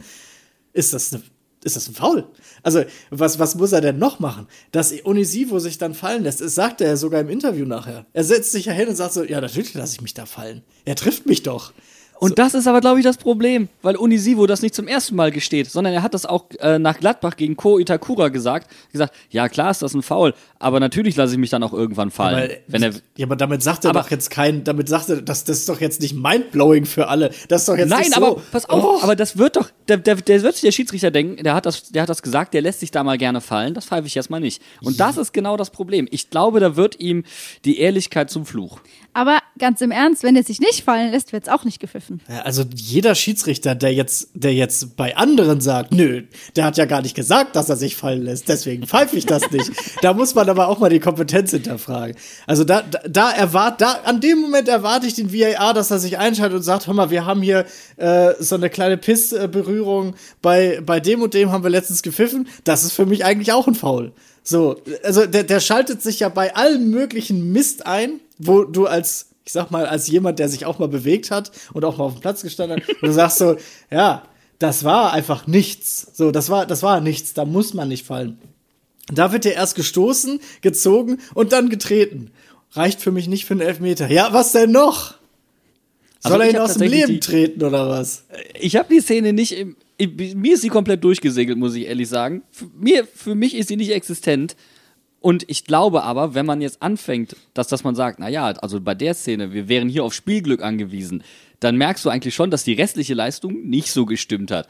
[0.74, 1.24] ist das eine
[1.64, 2.28] ist das ein Foul?
[2.62, 4.48] Also, was, was muss er denn noch machen?
[4.72, 8.06] Dass Onisivo sich dann fallen lässt, das sagt er ja sogar im Interview nachher.
[8.12, 10.62] Er setzt sich ja hin und sagt so, ja, natürlich lasse ich mich da fallen.
[10.84, 11.72] Er trifft mich doch.
[12.20, 15.32] Und das ist aber, glaube ich, das Problem, weil Unisivo das nicht zum ersten Mal
[15.32, 18.70] gesteht, sondern er hat das auch äh, nach Gladbach gegen Ko Itakura gesagt.
[18.92, 22.12] gesagt, ja klar ist das ein Foul, aber natürlich lasse ich mich dann auch irgendwann
[22.12, 22.46] fallen.
[22.52, 25.22] Aber, wenn er, ja, aber damit sagt er Aber- doch jetzt kein, damit sagt er,
[25.22, 27.32] das, das ist doch jetzt nicht mindblowing für alle.
[27.50, 28.26] Das ist doch jetzt Nein, nicht so.
[28.26, 29.00] aber pass auf, Oh.
[29.04, 31.92] aber das wird doch, der, der, der wird sich der Schiedsrichter denken, der hat, das,
[31.92, 34.30] der hat das gesagt, der lässt sich da mal gerne fallen, das pfeife ich jetzt
[34.30, 34.62] mal nicht.
[34.82, 36.08] Und das ist genau das Problem.
[36.12, 37.24] Ich glaube, da wird ihm
[37.66, 38.80] die Ehrlichkeit zum Fluch.
[39.14, 42.13] Aber ganz im Ernst, wenn er sich nicht fallen lässt, wird es auch nicht gepfiffen.
[42.30, 46.24] Ja, also jeder Schiedsrichter, der jetzt, der jetzt bei anderen sagt, nö,
[46.56, 49.52] der hat ja gar nicht gesagt, dass er sich fallen lässt, deswegen pfeife ich das
[49.52, 49.72] nicht.
[50.02, 52.16] da muss man aber auch mal die Kompetenz hinterfragen.
[52.48, 56.00] Also da, da, da erwart, da, an dem Moment erwarte ich den VAR, dass er
[56.00, 57.66] sich einschaltet und sagt, hör mal, wir haben hier
[57.98, 62.84] äh, so eine kleine Pissberührung, bei, bei dem und dem haben wir letztens gepfiffen, das
[62.84, 64.12] ist für mich eigentlich auch ein Foul.
[64.44, 69.28] So, also der, der schaltet sich ja bei allem möglichen Mist ein, wo du als,
[69.46, 72.14] ich sag mal, als jemand, der sich auch mal bewegt hat und auch mal auf
[72.14, 73.58] dem Platz gestanden hat, und du sagst so,
[73.92, 74.24] ja,
[74.60, 76.08] das war einfach nichts.
[76.14, 78.38] So, das war, das war nichts, da muss man nicht fallen.
[79.14, 82.32] Da wird er erst gestoßen, gezogen und dann getreten.
[82.72, 84.10] Reicht für mich nicht für einen Elfmeter.
[84.10, 85.16] Ja, was denn noch?
[86.24, 88.24] Also Soll er ich ihn aus dem Leben die- treten oder was?
[88.58, 92.08] Ich habe die Szene nicht im, im, mir ist sie komplett durchgesegelt, muss ich ehrlich
[92.08, 92.44] sagen.
[92.50, 94.56] Für, mir, für mich ist sie nicht existent.
[95.24, 98.82] Und ich glaube aber, wenn man jetzt anfängt, dass, dass man sagt, na ja, also
[98.82, 101.24] bei der Szene, wir wären hier auf Spielglück angewiesen,
[101.62, 104.68] dann merkst du eigentlich schon, dass die restliche Leistung nicht so gestimmt hat.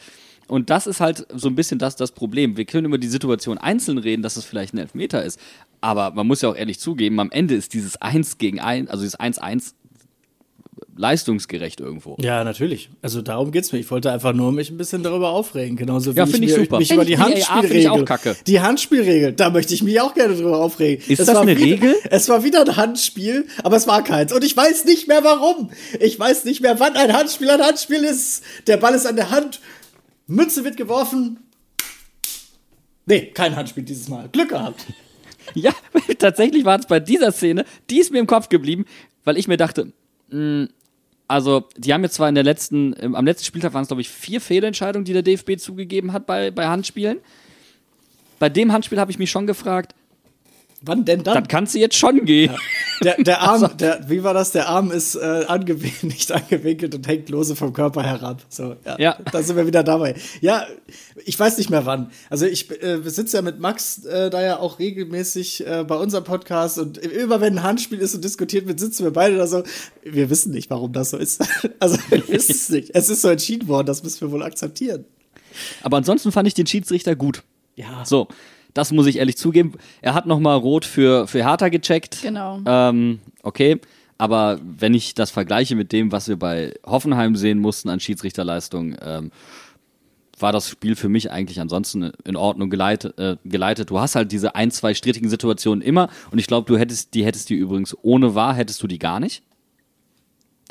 [0.47, 2.55] Und das ist halt so ein bisschen das, das Problem.
[2.55, 5.39] Wir können über die Situation einzeln reden, dass es vielleicht ein Elfmeter ist.
[5.81, 9.01] Aber man muss ja auch ehrlich zugeben, am Ende ist dieses 1 gegen 1, also
[9.01, 9.73] dieses 1-1
[10.95, 12.17] leistungsgerecht irgendwo.
[12.19, 12.89] Ja, natürlich.
[13.01, 13.79] Also darum geht's mir.
[13.79, 15.75] Ich wollte einfach nur mich ein bisschen darüber aufregen.
[15.75, 16.77] Genauso wie Ja, ich, ich super.
[16.77, 17.89] mich über die Handspielregel.
[17.91, 18.35] auch kacke.
[18.47, 21.03] Die Handspielregel, da möchte ich mich auch gerne drüber aufregen.
[21.07, 21.95] Ist Es das war eine wieder, Regel?
[22.09, 24.31] Es war wieder ein Handspiel, aber es war keins.
[24.33, 25.71] Und ich weiß nicht mehr warum.
[25.99, 28.43] Ich weiß nicht mehr, wann ein Handspiel ein Handspiel ist.
[28.67, 29.61] Der Ball ist an der Hand.
[30.27, 31.39] Mütze wird geworfen.
[33.05, 34.29] Nee, kein Handspiel dieses Mal.
[34.31, 34.85] Glück gehabt.
[35.55, 35.73] Ja,
[36.19, 38.85] tatsächlich war es bei dieser Szene, die ist mir im Kopf geblieben,
[39.25, 39.91] weil ich mir dachte,
[40.29, 40.67] mh,
[41.27, 44.01] also die haben jetzt zwar in der letzten, ähm, am letzten Spieltag waren es glaube
[44.01, 47.19] ich vier Fehlentscheidungen, die der DFB zugegeben hat bei, bei Handspielen.
[48.39, 49.95] Bei dem Handspiel habe ich mich schon gefragt,
[50.85, 51.35] Wann denn dann?
[51.35, 52.53] das kannst du jetzt schon gehen.
[53.01, 54.51] Der, der Arm, der, wie war das?
[54.51, 58.41] Der Arm ist äh, angew nicht angewinkelt und hängt lose vom Körper herab.
[58.49, 59.17] So, ja, Ja.
[59.31, 60.15] Da sind wir wieder dabei.
[60.41, 60.67] Ja,
[61.23, 62.11] ich weiß nicht mehr wann.
[62.29, 66.25] Also ich äh, sitze ja mit Max äh, da ja auch regelmäßig äh, bei unserem
[66.25, 69.63] Podcast und immer wenn ein Handspiel ist und diskutiert wird, sitzen wir beide da so.
[70.03, 71.43] Wir wissen nicht, warum das so ist.
[71.79, 72.91] Also wir wissen es nicht.
[72.93, 75.05] Es ist so entschieden worden, das müssen wir wohl akzeptieren.
[75.81, 77.43] Aber ansonsten fand ich den Schiedsrichter gut.
[77.75, 78.03] Ja.
[78.05, 78.27] So,
[78.73, 79.73] das muss ich ehrlich zugeben.
[80.01, 82.21] Er hat nochmal rot für, für Hertha gecheckt.
[82.21, 82.59] Genau.
[82.65, 83.79] Ähm, okay.
[84.17, 88.95] Aber wenn ich das vergleiche mit dem, was wir bei Hoffenheim sehen mussten an Schiedsrichterleistung,
[89.01, 89.31] ähm,
[90.39, 93.17] war das Spiel für mich eigentlich ansonsten in Ordnung geleitet.
[93.17, 93.89] Äh, geleitet.
[93.89, 97.25] Du hast halt diese ein, zwei strittigen Situationen immer und ich glaube, du hättest, die
[97.25, 99.43] hättest die übrigens ohne Wahr, hättest du die gar nicht.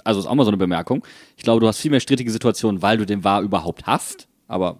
[0.04, 1.04] Also ist auch mal so eine Bemerkung.
[1.36, 4.78] Ich glaube, du hast viel mehr strittige Situationen, weil du den Wahr überhaupt hast, aber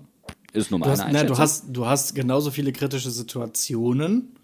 [0.53, 1.37] ist nur Du meine hast, nein, Einschätzung.
[1.37, 4.37] du hast, du hast genauso viele kritische Situationen,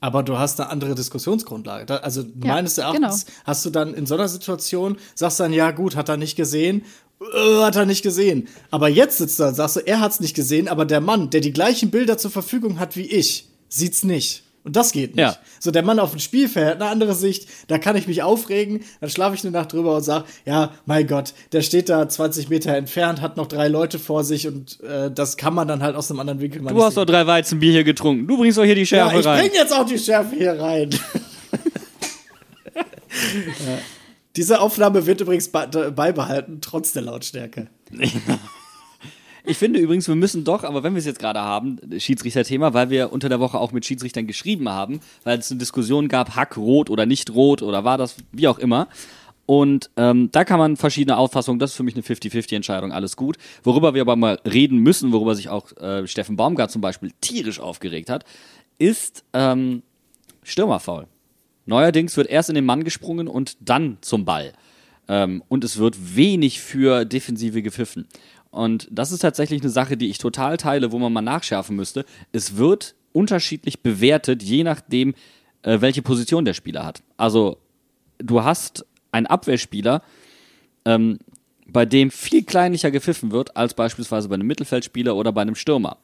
[0.00, 2.02] aber du hast eine andere Diskussionsgrundlage.
[2.02, 3.36] Also meines Erachtens genau.
[3.44, 6.84] hast du dann in so einer Situation, sagst dann, ja gut, hat er nicht gesehen,
[7.20, 8.48] äh, hat er nicht gesehen.
[8.70, 11.30] Aber jetzt sitzt du da und sagst du, er hat's nicht gesehen, aber der Mann,
[11.30, 14.42] der die gleichen Bilder zur Verfügung hat wie ich, sieht's nicht.
[14.66, 15.22] Und das geht nicht.
[15.22, 15.36] Ja.
[15.60, 18.80] So, der Mann auf dem Spielfeld hat eine andere Sicht, da kann ich mich aufregen,
[19.00, 22.48] dann schlafe ich eine Nacht drüber und sage, ja, mein Gott, der steht da 20
[22.48, 25.94] Meter entfernt, hat noch drei Leute vor sich und äh, das kann man dann halt
[25.94, 28.26] aus einem anderen Winkel mal Du hast doch drei Weizenbier hier getrunken.
[28.26, 29.40] Du bringst doch hier die Schärfe Ja, ich rein.
[29.42, 30.90] bring jetzt auch die Schärfe hier rein.
[32.74, 32.80] ja.
[34.34, 37.68] Diese Aufnahme wird übrigens be beibehalten, trotz der Lautstärke.
[39.48, 42.90] Ich finde übrigens, wir müssen doch, aber wenn wir es jetzt gerade haben, Schiedsrichterthema, weil
[42.90, 46.56] wir unter der Woche auch mit Schiedsrichtern geschrieben haben, weil es eine Diskussion gab, Hack
[46.56, 48.88] rot oder nicht rot oder war das wie auch immer.
[49.46, 53.36] Und ähm, da kann man verschiedene Auffassungen, das ist für mich eine 50-50-Entscheidung, alles gut.
[53.62, 57.60] Worüber wir aber mal reden müssen, worüber sich auch äh, Steffen Baumgart zum Beispiel tierisch
[57.60, 58.24] aufgeregt hat,
[58.78, 59.84] ist ähm,
[60.42, 61.06] Stürmerfoul.
[61.66, 64.52] Neuerdings wird erst in den Mann gesprungen und dann zum Ball.
[65.08, 68.08] Ähm, und es wird wenig für Defensive gepfiffen.
[68.56, 72.06] Und das ist tatsächlich eine Sache, die ich total teile, wo man mal nachschärfen müsste.
[72.32, 75.14] Es wird unterschiedlich bewertet, je nachdem,
[75.60, 77.02] äh, welche Position der Spieler hat.
[77.18, 77.58] Also,
[78.16, 80.02] du hast einen Abwehrspieler,
[80.86, 81.18] ähm,
[81.66, 85.98] bei dem viel kleinlicher gepfiffen wird, als beispielsweise bei einem Mittelfeldspieler oder bei einem Stürmer.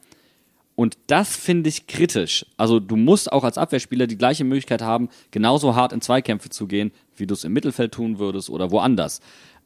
[0.75, 2.45] Und das finde ich kritisch.
[2.57, 6.67] Also du musst auch als Abwehrspieler die gleiche Möglichkeit haben, genauso hart in Zweikämpfe zu
[6.67, 9.21] gehen, wie du es im Mittelfeld tun würdest oder woanders.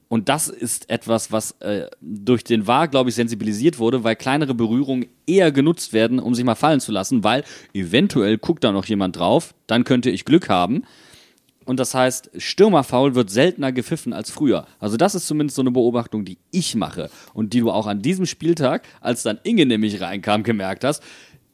[0.10, 4.54] Und das ist etwas, was äh, durch den VAR, glaube ich, sensibilisiert wurde, weil kleinere
[4.54, 7.44] Berührungen eher genutzt werden, um sich mal fallen zu lassen, weil
[7.74, 10.84] eventuell guckt da noch jemand drauf, dann könnte ich Glück haben.
[11.66, 14.68] Und das heißt, Stürmerfoul wird seltener gepfiffen als früher.
[14.80, 18.02] Also das ist zumindest so eine Beobachtung, die ich mache und die du auch an
[18.02, 21.04] diesem Spieltag, als dann Inge nämlich reinkam, gemerkt hast.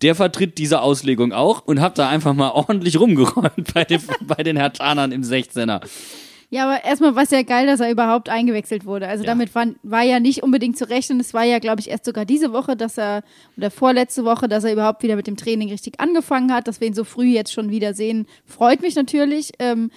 [0.04, 4.44] Der vertritt diese Auslegung auch und hat da einfach mal ordentlich rumgeräumt bei den, bei
[4.44, 5.82] den Hertanern im 16er.
[6.54, 9.08] Ja, aber erstmal war es ja geil, dass er überhaupt eingewechselt wurde.
[9.08, 9.32] Also Ja.
[9.32, 11.20] damit war, war ja nicht unbedingt zu rechnen.
[11.20, 13.24] Es war ja, glaube ich, erst sogar diese Woche, dass er,
[13.58, 16.88] oder vorletzte Woche, dass er überhaupt wieder mit dem Training richtig angefangen hat, dass wir
[16.88, 18.28] ihn so früh jetzt schon wieder sehen.
[18.46, 19.52] Freut mich natürlich.
[19.58, 19.90] Ähm,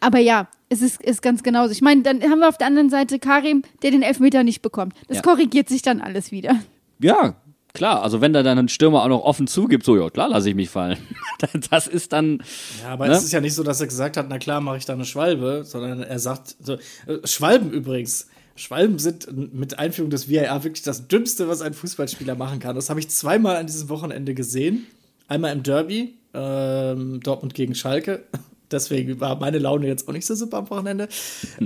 [0.00, 1.70] aber ja, es ist, ist ganz genauso.
[1.70, 4.94] Ich meine, dann haben wir auf der anderen Seite Karim, der den Elfmeter nicht bekommt.
[5.06, 5.22] Das Ja.
[5.22, 6.56] korrigiert sich dann alles wieder.
[6.98, 7.34] Ja,
[7.72, 8.02] klar.
[8.02, 10.54] Also wenn da dann ein Stürmer auch noch offen zugibt, so, ja klar, lasse ich
[10.54, 10.98] mich fallen.
[11.70, 12.42] Das ist dann,
[12.82, 13.14] Ja, aber Ne?
[13.14, 15.06] es ist ja nicht so, dass er gesagt hat, na klar, mache ich da eine
[15.06, 16.78] Schwalbe, sondern er sagt, so, äh,
[17.24, 18.26] Schwalben übrigens.
[18.56, 22.76] Schwalben sind mit Einführung des VAR wirklich das Dümmste, was ein Fußballspieler machen kann.
[22.76, 24.86] Das habe ich zweimal an diesem Wochenende gesehen.
[25.28, 28.24] Einmal im Derby, ähm, Dortmund gegen Schalke.
[28.70, 31.08] Deswegen war meine Laune jetzt auch nicht so super am Wochenende.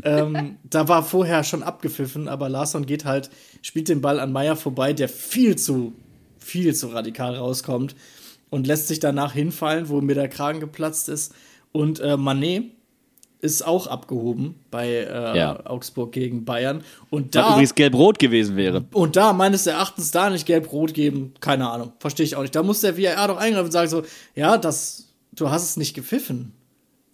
[0.02, 3.30] ähm, da war vorher schon abgepfiffen, aber Larsson geht halt,
[3.62, 5.92] spielt den Ball an Meier vorbei, der viel zu,
[6.38, 7.94] viel zu radikal rauskommt
[8.50, 11.34] und lässt sich danach hinfallen, wo mir der Kragen geplatzt ist.
[11.72, 12.70] Und äh, Manet
[13.40, 15.66] ist auch abgehoben bei äh, Ja.
[15.66, 16.82] Augsburg gegen Bayern.
[17.10, 18.84] Und was da, übrigens gelb-rot gewesen wäre.
[18.92, 22.54] und da meines Erachtens da nicht gelb-rot geben, keine Ahnung, verstehe ich auch nicht.
[22.54, 24.02] Da muss der VAR doch eingreifen und sagen so,
[24.34, 26.52] ja, das, du hast es nicht gepfiffen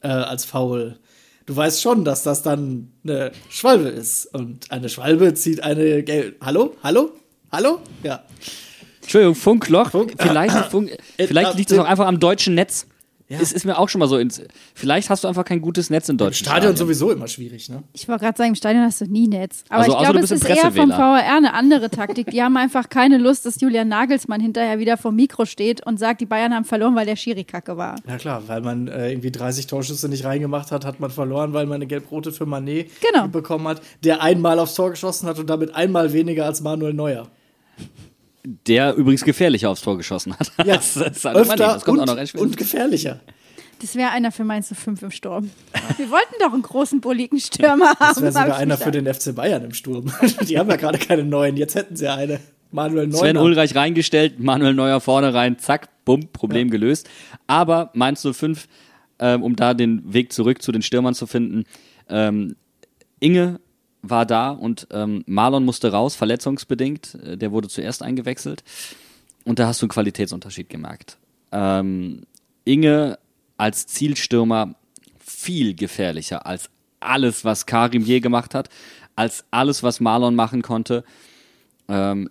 [0.02, 0.98] äh, als Foul.
[1.46, 4.26] du weißt schon, dass das dann eine Schwalbe ist.
[4.34, 6.36] Und eine Schwalbe zieht eine gelbe.
[6.44, 6.76] Hallo?
[6.82, 7.12] Hallo?
[7.52, 7.80] Hallo?
[8.02, 8.22] Ja.
[9.02, 9.90] Entschuldigung, Funkloch.
[9.90, 12.86] Funk- vielleicht Funk, vielleicht äh, liegt es äh, auch einfach am deutschen Netz.
[13.30, 13.38] Ja.
[13.40, 14.42] Es ist mir auch schon mal so ins.
[14.74, 16.50] Vielleicht hast du einfach kein gutes Netz in Im Deutschland.
[16.50, 17.84] Stadion sowieso immer schwierig, ne?
[17.92, 19.62] Ich wollte gerade sagen, im Stadion hast du nie Netz.
[19.68, 20.90] Aber Also ich glaube, es ist eher vom.
[20.90, 22.30] VR eine andere Taktik.
[22.32, 26.20] Die haben einfach keine Lust, dass Julian Nagelsmann hinterher wieder vom Mikro steht und sagt,
[26.20, 27.94] die Bayern haben verloren, weil der Schiri kacke war.
[28.08, 31.66] Ja klar, weil man äh, irgendwie 30 Torschüsse nicht reingemacht hat, hat man verloren, weil
[31.66, 33.28] man eine gelb-rote für Manet Genau.
[33.28, 37.28] bekommen hat, der einmal aufs Tor geschossen hat und damit einmal weniger als Manuel Neuer.
[38.44, 40.50] Der übrigens gefährlicher aufs Tor geschossen hat.
[40.58, 41.26] Ja, das, das, nicht.
[41.26, 43.20] öfter das kommt und, auch noch recht und gefährlicher.
[43.80, 45.50] Das wäre einer für Mainz 5 im Sturm.
[45.96, 48.14] Wir wollten doch einen großen, bulligen Stürmer haben.
[48.14, 50.12] Das wäre sogar einer für den FC Bayern im Sturm.
[50.48, 52.40] Die haben ja gerade keine neuen, jetzt hätten sie eine.
[52.72, 53.20] Manuel Neuer.
[53.20, 57.08] Sven Ulreich reingestellt, Manuel Neuer vorne rein, zack, bumm, Problem gelöst.
[57.46, 58.68] Aber Mainz 05,
[59.18, 61.64] ähm, um da den Weg zurück zu den Stürmern zu finden,
[62.08, 62.56] ähm,
[63.18, 63.60] Inge
[64.02, 67.14] war da und ähm, Marlon musste raus, verletzungsbedingt.
[67.14, 68.64] Äh, Der wurde zuerst eingewechselt.
[69.44, 71.18] Und da hast du einen Qualitätsunterschied gemerkt.
[71.52, 72.22] Ähm,
[72.64, 73.18] Inge
[73.56, 74.74] als Zielstürmer
[75.18, 76.70] viel gefährlicher als
[77.00, 78.68] alles, was Karim je gemacht hat,
[79.16, 81.04] als alles, was Marlon machen konnte.
[81.88, 82.30] Ähm,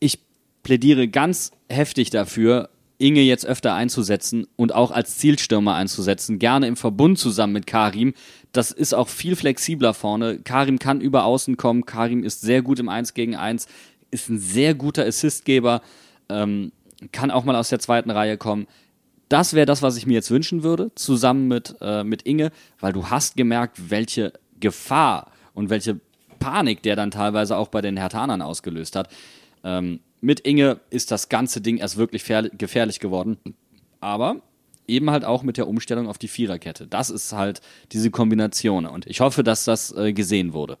[0.00, 0.18] ich
[0.62, 6.76] plädiere ganz heftig dafür, Inge jetzt öfter einzusetzen und auch als Zielstürmer einzusetzen, gerne im
[6.76, 8.12] Verbund zusammen mit Karim.
[8.52, 10.38] Das ist auch viel flexibler vorne.
[10.40, 11.86] Karim kann über außen kommen.
[11.86, 13.66] Karim ist sehr gut im 1 gegen 1,
[14.10, 15.80] ist ein sehr guter Assistgeber,
[16.28, 16.72] ähm,
[17.12, 18.66] kann auch mal aus der zweiten Reihe kommen.
[19.28, 22.92] Das wäre das, was ich mir jetzt wünschen würde, zusammen mit, äh, mit Inge, weil
[22.92, 26.00] du hast gemerkt, welche Gefahr und welche
[26.40, 29.08] Panik der dann teilweise auch bei den Hertanern ausgelöst hat.
[29.62, 33.38] Ähm, mit Inge ist das ganze Ding erst wirklich gefährlich geworden.
[34.00, 34.36] Aber
[34.86, 36.86] eben halt auch mit der Umstellung auf die Viererkette.
[36.86, 37.60] Das ist halt
[37.92, 38.86] diese Kombination.
[38.86, 40.78] Und ich hoffe, dass das äh, gesehen wurde.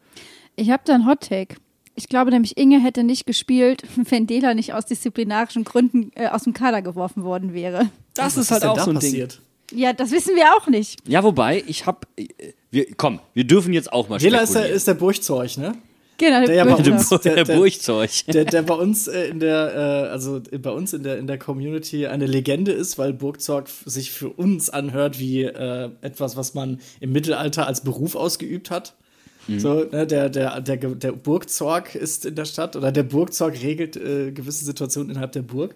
[0.56, 1.56] Ich habe da einen Hot Take.
[1.94, 6.44] Ich glaube nämlich, Inge hätte nicht gespielt, wenn Dela nicht aus disziplinarischen Gründen äh, aus
[6.44, 7.90] dem Kader geworfen worden wäre.
[8.14, 9.40] Das Was denn da passiert?
[9.70, 11.00] Ja, das wissen wir auch nicht.
[11.06, 12.06] Ja, wobei, ich hab.
[12.16, 12.28] äh,
[12.70, 15.74] Wir, komm, wir dürfen jetzt auch mal Wähler ist der, ist der Burgzeug, ne?
[16.18, 18.10] Genau, Der ja bei uns- der, der- Burgzeug.
[18.26, 21.38] Der, der bei uns äh, in der, äh, also bei uns in der, in der
[21.38, 26.80] Community eine Legende ist, weil Burgzeug sich für uns anhört wie äh, etwas, was man
[27.00, 28.94] im Mittelalter als Beruf ausgeübt hat.
[29.56, 33.96] So, ne, der, der, der, der Burgzorg ist in der Stadt oder der Burgzorg regelt
[33.96, 35.74] äh, gewisse Situationen innerhalb der Burg.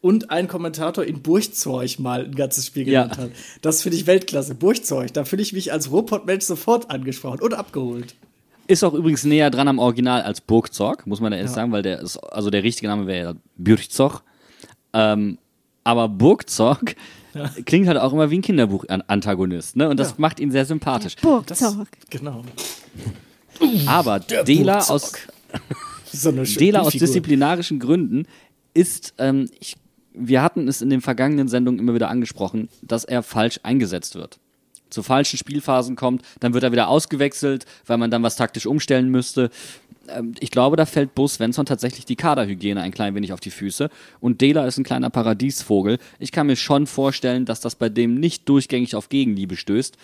[0.00, 3.02] Und ein Kommentator in Burgzeug mal ein ganzes Spiel Ja.
[3.04, 3.30] genannt hat.
[3.60, 4.56] Das finde ich Weltklasse.
[4.56, 8.16] Burgzeug, da fühle ich mich als Ruhrpott-Mensch sofort angesprochen und abgeholt.
[8.68, 11.82] Ist auch übrigens näher dran am Original als Burgzorg, muss man da ehrlich sagen, weil
[11.82, 14.22] der ist, also der richtige Name wäre ja Bürgzorg.
[14.92, 15.38] Ähm,
[15.84, 16.94] aber Burgzorg
[17.66, 19.88] klingt halt auch immer wie ein Kinderbuch-Antagonist, ne?
[19.88, 20.14] Und das Ja.
[20.18, 21.16] macht ihn sehr sympathisch.
[21.16, 21.88] Burgzorg.
[22.10, 22.42] Genau.
[23.86, 25.12] Aber Dela aus,
[26.12, 27.06] So Dela aus Figur.
[27.06, 28.26] disziplinarischen Gründen
[28.74, 29.76] ist, ähm, ich,
[30.14, 34.38] wir hatten es in den vergangenen Sendungen immer wieder angesprochen, dass er falsch eingesetzt wird.
[34.92, 39.08] Zu falschen Spielphasen kommt, dann wird er wieder ausgewechselt, weil man dann was taktisch umstellen
[39.08, 39.50] müsste.
[40.08, 43.50] Ähm, ich glaube, da fällt Bo Svensson tatsächlich die Kaderhygiene ein klein wenig auf die
[43.50, 43.90] Füße.
[44.20, 45.98] Und Dela ist ein kleiner Paradiesvogel.
[46.18, 49.96] Ich kann mir schon vorstellen, dass das bei dem nicht durchgängig auf Gegenliebe stößt.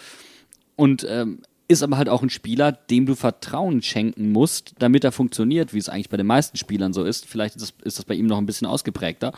[0.77, 5.13] Und ähm, ist aber halt auch ein Spieler, dem du Vertrauen schenken musst, damit er
[5.13, 7.27] funktioniert, wie es eigentlich bei den meisten Spielern so ist.
[7.27, 9.33] Vielleicht ist das, ist das bei ihm noch ein bisschen ausgeprägter.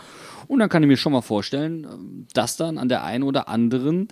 [0.47, 3.49] Und dann kann ich mir schon mal vorstellen, ähm, dass dann an der einen oder
[3.49, 4.09] anderen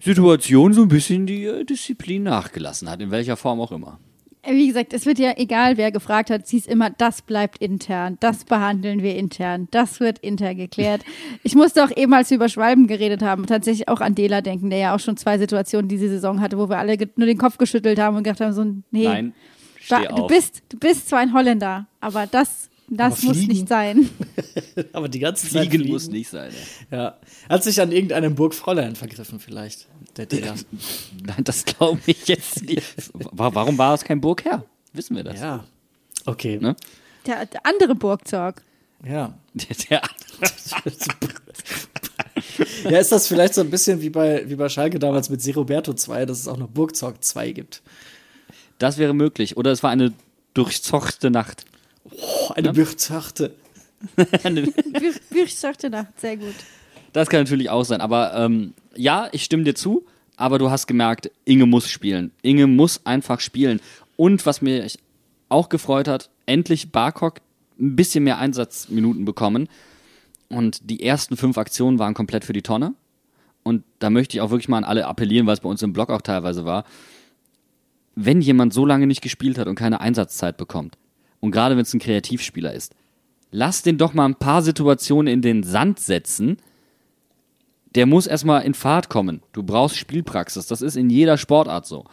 [0.00, 3.98] Situation so ein bisschen die äh, Disziplin nachgelassen hat, in welcher Form auch immer.
[4.42, 8.16] Wie gesagt, es wird ja egal, wer gefragt hat, es hieß immer, das bleibt intern,
[8.20, 11.04] das behandeln wir intern, das wird intern geklärt.
[11.42, 14.70] Ich musste auch eben, als wir über Schwalben geredet haben, tatsächlich auch an Dela denken,
[14.70, 17.58] der ja auch schon zwei Situationen diese Saison hatte, wo wir alle nur den Kopf
[17.58, 19.34] geschüttelt haben und gedacht haben, so, nee, Nein,
[19.88, 23.52] da, du, bist, du bist zwar ein Holländer, aber das, das Aber muss fliegen?
[23.52, 24.10] nicht sein.
[24.92, 26.50] Aber die ganze Zeit Fliegen muss nicht sein.
[26.90, 26.98] ey.
[26.98, 27.18] Ja.
[27.48, 29.86] Hat sich an irgendeinem Burgfräulein vergriffen, vielleicht.
[30.16, 30.54] Der Digger.
[31.24, 32.82] Nein, das glaube ich jetzt nicht.
[33.12, 34.64] Wa- Warum war es kein Burgherr?
[34.92, 35.40] Wissen wir das?
[35.40, 35.64] ja.
[36.26, 36.58] Okay.
[36.60, 36.76] Ne?
[37.26, 38.62] Der, der andere Burgzorg.
[39.06, 39.34] Ja.
[39.54, 40.02] Der, der,
[42.84, 45.94] Ja, ist das vielleicht so ein bisschen wie bei, wie bei Schalke damals mit Seroberto
[45.94, 47.82] 2, dass es auch noch Burgzorg 2 gibt.
[48.78, 49.56] das wäre möglich.
[49.56, 50.12] Oder es war eine
[50.54, 51.64] durchzochte Nacht.
[52.04, 53.54] Oh, eine Burgzachte.
[55.30, 56.54] Burgzorgte Nacht, sehr gut.
[57.12, 58.00] Das kann natürlich auch sein.
[58.00, 60.06] Aber ähm, ja, ich stimme dir zu.
[60.36, 62.32] Aber du hast gemerkt, Inge muss spielen.
[62.42, 63.80] Inge muss einfach spielen.
[64.16, 64.98] Und was mich
[65.50, 67.40] auch gefreut hat, endlich Barkok
[67.78, 69.68] ein bisschen mehr Einsatzminuten bekommen.
[70.48, 72.94] Und die ersten fünf Aktionen waren komplett für die Tonne.
[73.62, 75.92] und da möchte ich auch wirklich mal an alle appellieren, weil es bei uns im
[75.92, 76.84] Blog auch teilweise war,
[78.14, 80.96] wenn jemand so lange nicht gespielt hat und keine Einsatzzeit bekommt,
[81.40, 82.94] und gerade wenn es ein Kreativspieler ist,
[83.50, 86.58] lass den doch mal ein paar Situationen in den Sand setzen.
[87.94, 89.42] Der muss erstmal in Fahrt kommen.
[89.52, 90.66] Du brauchst Spielpraxis.
[90.66, 92.04] Das ist in jeder Sportart so.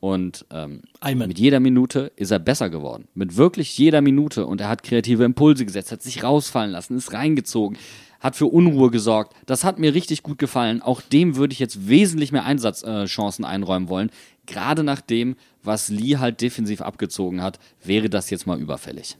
[0.00, 0.82] Und ähm,
[1.14, 3.08] mit jeder Minute ist er besser geworden.
[3.14, 4.44] Mit wirklich jeder Minute.
[4.44, 7.78] Und er hat kreative Impulse gesetzt, hat sich rausfallen lassen, ist reingezogen,
[8.24, 9.34] hat für Unruhe gesorgt.
[9.46, 10.80] Das hat mir richtig gut gefallen.
[10.82, 14.10] Auch dem würde ich jetzt wesentlich mehr Einsatzchancen einräumen wollen.
[14.46, 19.16] Gerade nach dem, was Lee halt defensiv abgezogen hat, wäre das jetzt mal überfällig.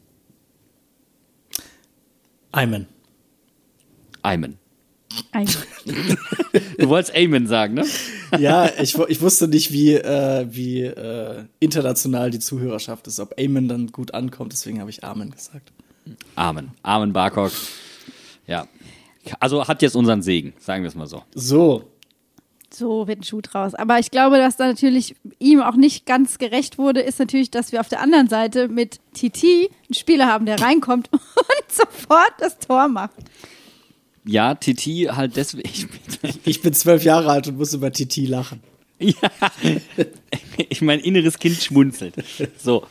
[2.52, 2.86] Amen.
[4.22, 4.58] Amen.
[5.32, 5.46] Ein-
[6.78, 7.84] Du wolltest Amen sagen, ne?
[8.38, 13.68] Ja, ich, ich wusste nicht, wie, äh, wie äh, international die Zuhörerschaft ist, ob Amen
[13.68, 15.72] dann gut ankommt, deswegen habe ich Amen gesagt.
[16.36, 16.70] Amen.
[16.82, 17.52] Amen Barkok.
[18.46, 18.66] Ja.
[19.40, 21.22] Also hat jetzt unseren Segen, sagen wir es mal so.
[21.34, 21.84] So,
[22.70, 23.74] So wird ein Schuh draus.
[23.74, 27.72] Aber ich glaube, dass da natürlich ihm auch nicht ganz gerecht wurde, ist natürlich, dass
[27.72, 31.22] wir auf der anderen Seite mit Titi einen Spieler haben, der reinkommt und
[31.72, 33.14] sofort das Tor macht.
[34.26, 35.88] Ja, Titi halt deswegen.
[36.44, 38.60] ich bin zwölf Jahre alt und muss über Titi lachen.
[39.00, 39.30] Ja,
[40.70, 42.14] ich mein inneres Kind schmunzelt.
[42.56, 42.86] So,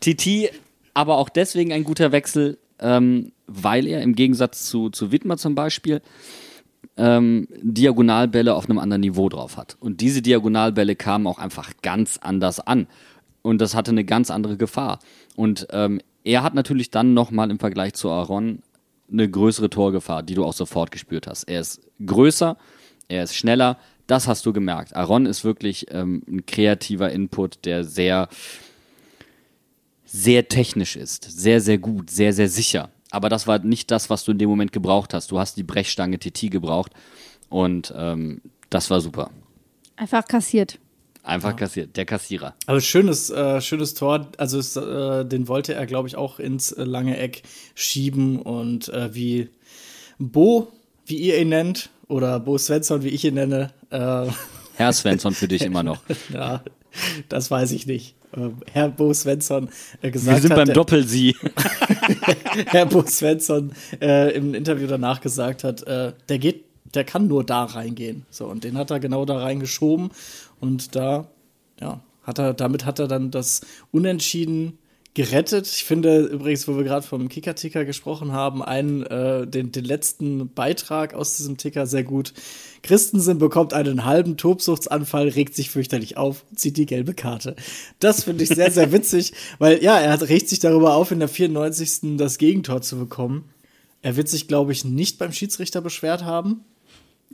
[0.00, 0.48] Titi,
[0.94, 5.54] aber auch deswegen ein guter Wechsel, ähm, weil er im Gegensatz zu, zu Wittmer zum
[5.54, 6.00] Beispiel
[6.96, 9.76] ähm, Diagonalbälle auf einem anderen Niveau drauf hat.
[9.80, 12.86] Und diese Diagonalbälle kamen auch einfach ganz anders an.
[13.42, 15.00] Und das hatte eine ganz andere Gefahr.
[15.36, 18.60] Und ähm, er hat natürlich dann nochmal im Vergleich zu Aaron
[19.12, 21.44] eine größere Torgefahr, die du auch sofort gespürt hast.
[21.44, 22.56] Er ist größer,
[23.08, 24.96] er ist schneller, das hast du gemerkt.
[24.96, 28.28] Aaron ist wirklich ähm, ein kreativer Input, der sehr,
[30.04, 32.90] sehr technisch ist, sehr, sehr gut, sehr, sehr sicher.
[33.14, 35.30] Aber das war nicht das, was du in dem Moment gebraucht hast.
[35.30, 36.92] Du hast die Brechstange TT gebraucht
[37.48, 38.40] und ähm,
[38.70, 39.30] das war super.
[39.94, 40.80] Einfach kassiert.
[41.22, 42.54] Einfach kassiert, der Kassierer.
[42.66, 44.28] Aber schönes, äh, schönes Tor.
[44.36, 47.44] Also es, äh, den wollte er, glaube ich, auch ins äh, lange Eck
[47.76, 49.48] schieben und äh, wie
[50.18, 50.72] Bo,
[51.06, 54.26] wie ihr ihn nennt, oder Bo Svensson, wie ich ihn nenne, äh,
[54.74, 56.00] Herr Svensson für dich immer noch.
[56.32, 56.62] ja,
[57.28, 58.16] das weiß ich nicht.
[58.36, 59.70] Äh, Herr Bo Svensson äh,
[60.02, 61.36] Wir gesagt sind hat, beim der- Doppel-Sie.
[62.66, 66.64] Herr Bo Svensson äh, im Interview danach gesagt hat, äh, der geht,
[66.94, 68.24] der kann nur da reingehen.
[68.30, 70.10] So, und den hat er genau da reingeschoben.
[70.60, 71.28] Und da,
[71.80, 73.60] ja, hat er, damit hat er dann das
[73.90, 74.78] Unentschieden
[75.14, 75.68] gerettet.
[75.68, 80.52] Ich finde übrigens, wo wir gerade vom Kicker-Ticker gesprochen haben, einen, äh, den, den letzten
[80.52, 82.34] Beitrag aus diesem Ticker sehr gut.
[82.82, 87.54] Christensen bekommt einen halben Tobsuchtsanfall, regt sich fürchterlich auf, zieht die gelbe Karte.
[88.00, 91.20] Das finde ich sehr, sehr witzig, weil ja, er hat, regt sich darüber auf, in
[91.20, 92.16] der 94.
[92.16, 93.48] das Gegentor zu bekommen.
[94.02, 96.64] Er wird sich, glaube ich, nicht beim Schiedsrichter beschwert haben.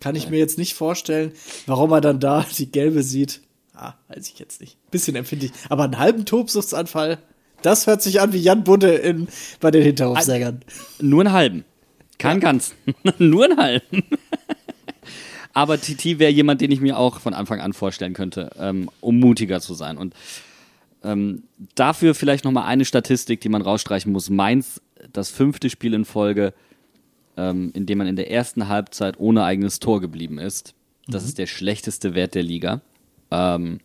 [0.01, 1.33] Kann ich mir jetzt nicht vorstellen,
[1.67, 3.41] warum er dann da die gelbe sieht.
[3.75, 4.77] Ah, weiß ich jetzt nicht.
[4.91, 5.53] Bisschen empfindlich.
[5.69, 7.19] Aber einen halben Tobsuchtsanfall,
[7.63, 9.29] das hört sich an wie Jan Budde in,
[9.61, 10.61] bei den Hinterhofsängern.
[11.01, 11.65] Nur einen halben.
[12.19, 12.75] Kein ganzen.
[13.19, 14.05] Nur einen halben.
[15.53, 19.19] Aber Titi wäre jemand, den ich mir auch von Anfang an vorstellen könnte, ähm, um
[19.19, 19.99] mutiger zu sein.
[19.99, 20.15] Und
[21.03, 21.45] ähm,
[21.75, 24.31] dafür vielleicht nochmal eine Statistik, die man rausstreichen muss.
[24.31, 24.81] Mainz,
[25.13, 26.53] das fünfte Spiel in Folge,
[27.37, 30.75] ähm, in dem man in der ersten Halbzeit ohne eigenes Tor geblieben ist.
[31.09, 32.83] Das ist der schlechteste Wert der Liga.
[33.31, 33.81] Ähm,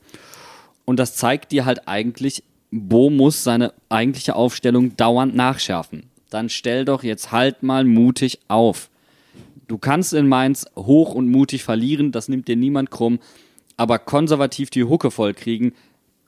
[0.83, 2.43] und das zeigt dir halt eigentlich,
[2.75, 6.03] Bo muss seine eigentliche Aufstellung dauernd nachschärfen.
[6.29, 8.89] Dann stell doch jetzt halt mal mutig auf.
[9.67, 13.19] Du kannst in Mainz hoch und mutig verlieren, das nimmt dir niemand krumm,
[13.77, 15.73] aber konservativ die Hucke voll kriegen,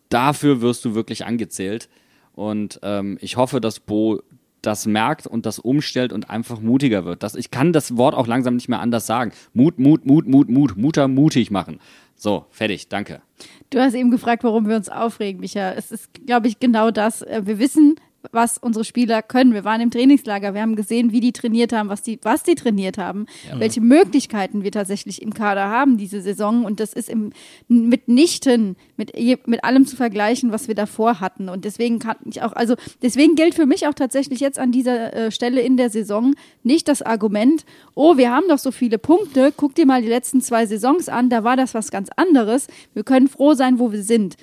[0.09, 1.89] dafür wirst du wirklich angezählt.
[2.33, 4.21] Und ähm, ich hoffe, dass Bo
[4.61, 7.23] das merkt und das umstellt und einfach mutiger wird.
[7.23, 9.31] Das, ich kann das Wort auch langsam nicht mehr anders sagen.
[9.53, 11.79] Mut, Mut, Mut, Mut, Mut, Mutter mutig machen.
[12.15, 13.21] So, fertig, danke.
[13.69, 15.71] Du hast eben gefragt, warum wir uns aufregen, Micha.
[15.71, 17.21] Es ist, glaube ich, genau das.
[17.21, 17.95] Äh, Wir wissen,
[18.31, 19.53] was unsere Spieler können.
[19.53, 22.55] Wir waren im Trainingslager, wir haben gesehen, wie die trainiert haben, was die, was die
[22.55, 26.65] trainiert haben, welche Möglichkeiten wir tatsächlich im Kader haben diese Saison.
[26.65, 27.31] Und das ist im,
[27.67, 29.13] mitnichten mit,
[29.47, 31.49] mit allem zu vergleichen, was wir davor hatten.
[31.49, 35.13] Und deswegen kann ich auch, also deswegen gilt für mich auch tatsächlich jetzt an dieser
[35.13, 37.65] äh, Stelle in der Saison nicht das Argument,
[37.95, 41.29] oh, wir haben doch so viele Punkte, guck dir mal die letzten zwei Saisons an,
[41.29, 42.67] da war das was ganz anderes.
[42.93, 44.35] Wir können froh sein, wo wir sind.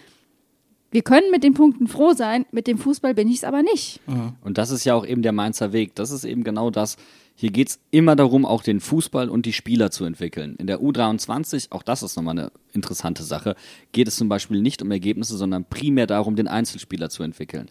[0.95, 3.99] Wir können mit den Punkten froh sein, mit dem Fußball bin ich es aber nicht.
[4.43, 5.97] Und das ist ja auch eben der Mainzer Weg.
[5.97, 6.99] Das ist eben genau das.
[7.35, 10.55] Hier geht es immer darum, auch den Fußball und die Spieler zu entwickeln.
[10.57, 13.57] In der U23, auch das ist nochmal eine interessante Sache,
[13.91, 17.69] geht es zum Beispiel nicht um Ergebnisse, sondern primär darum, den Einzelspieler zu entwickeln.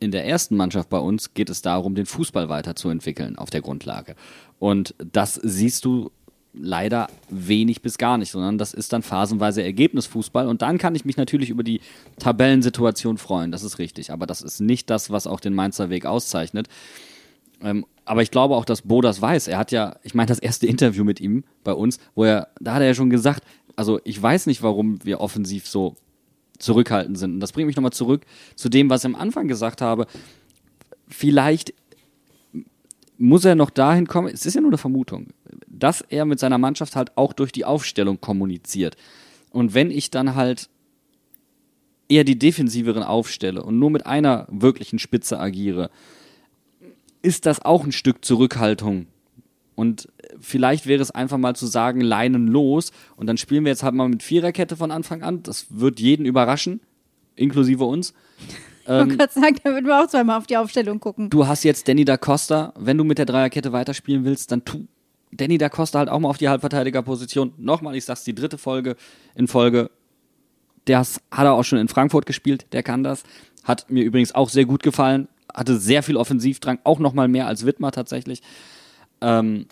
[0.00, 4.16] In der ersten Mannschaft bei uns geht es darum, den Fußball weiterzuentwickeln auf der Grundlage.
[4.58, 6.10] Und das siehst du
[6.52, 10.48] leider wenig bis gar nicht, sondern das ist dann phasenweise Ergebnisfußball.
[10.48, 11.80] Und dann kann ich mich natürlich über die
[12.18, 14.12] Tabellensituation freuen, das ist richtig.
[14.12, 16.68] Aber das ist nicht das, was auch den Mainzer Weg auszeichnet.
[17.62, 19.48] Ähm, aber ich glaube auch, dass Bo das weiß.
[19.48, 22.74] Er hat ja, ich meine, das erste Interview mit ihm bei uns, wo er, da
[22.74, 23.44] hat er ja schon gesagt,
[23.76, 25.94] also ich weiß nicht, warum wir offensiv so
[26.58, 27.34] zurückhaltend sind.
[27.34, 28.26] Und das bringt mich nochmal zurück
[28.56, 30.06] zu dem, was ich am Anfang gesagt habe.
[31.08, 31.74] Vielleicht
[33.18, 35.28] muss er noch dahin kommen, es ist ja nur eine Vermutung,
[35.80, 38.96] dass er mit seiner Mannschaft halt auch durch die Aufstellung kommuniziert.
[39.50, 40.68] Und wenn ich dann halt
[42.08, 45.90] eher die defensiveren aufstelle und nur mit einer wirklichen Spitze agiere,
[47.22, 49.06] ist das auch ein Stück Zurückhaltung.
[49.74, 50.08] Und
[50.40, 53.94] vielleicht wäre es einfach mal zu sagen, Leinen los und dann spielen wir jetzt halt
[53.94, 55.42] mal mit Viererkette von Anfang an.
[55.42, 56.80] Das wird jeden überraschen,
[57.36, 58.12] inklusive uns.
[58.82, 61.30] Ich wollte gerade sagen, da würden wir auch zweimal auf die Aufstellung gucken.
[61.30, 62.72] Du hast jetzt Danny da Costa.
[62.76, 64.88] Wenn du mit der Dreierkette weiterspielen willst, dann tu
[65.32, 67.52] Danny da Costa halt auch mal auf die Halbverteidigerposition.
[67.56, 68.96] Nochmal, ich sag's die dritte Folge
[69.34, 69.90] in Folge.
[70.84, 73.22] Das hat er auch schon in Frankfurt gespielt, der kann das.
[73.64, 75.28] Hat mir übrigens auch sehr gut gefallen.
[75.52, 78.42] Hatte sehr viel Offensivdrang, auch nochmal mehr als Wittmer tatsächlich.
[79.20, 79.66] Ähm,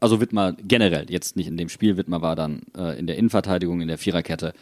[0.00, 1.96] also Wittmer generell, jetzt nicht in dem Spiel.
[1.96, 4.52] Wittmer war dann äh, in der Innenverteidigung, in der Viererkette.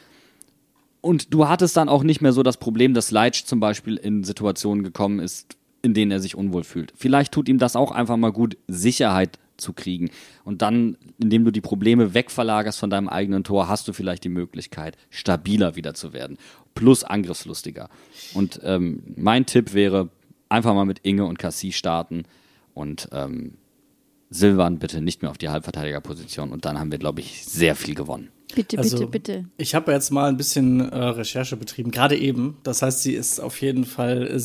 [1.00, 4.24] Und du hattest dann auch nicht mehr so das Problem, dass Leitsch zum Beispiel in
[4.24, 6.94] Situationen gekommen ist, in denen er sich unwohl fühlt.
[6.96, 10.11] Vielleicht tut ihm das auch einfach mal gut, Sicherheit zu kriegen.
[10.44, 14.28] Und dann, indem du die Probleme wegverlagerst von deinem eigenen Tor, hast du vielleicht die
[14.28, 16.38] Möglichkeit, stabiler wieder zu werden.
[16.74, 17.88] Plus angriffslustiger.
[18.34, 20.11] Und ähm, mein Tipp wäre,
[20.48, 22.24] einfach mal mit Inge und Cassie starten
[22.74, 23.55] und ähm,
[24.30, 26.50] Silvan bitte nicht mehr auf die Halbverteidigerposition.
[26.50, 28.30] Und dann haben wir, glaube ich, sehr viel gewonnen.
[28.55, 29.44] Bitte, Also, bitte, bitte.
[29.57, 32.57] Ich habe jetzt mal ein bisschen äh, Recherche betrieben, gerade eben.
[32.62, 34.40] Das heißt, sie ist auf jeden Fall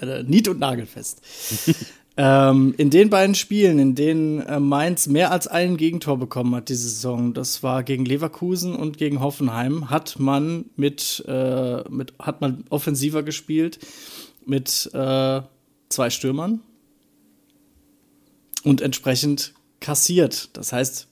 [0.00, 1.22] äh, nied- und nagelfest.
[2.16, 6.70] ähm, in den beiden Spielen, in denen äh, Mainz mehr als ein Gegentor bekommen hat
[6.70, 12.40] diese Saison, das war gegen Leverkusen und gegen Hoffenheim, hat man mit, äh, mit hat
[12.40, 13.78] man offensiver gespielt
[14.46, 15.42] mit äh,
[15.88, 16.60] zwei Stürmern
[18.64, 20.50] und entsprechend kassiert.
[20.56, 21.05] Das heißt,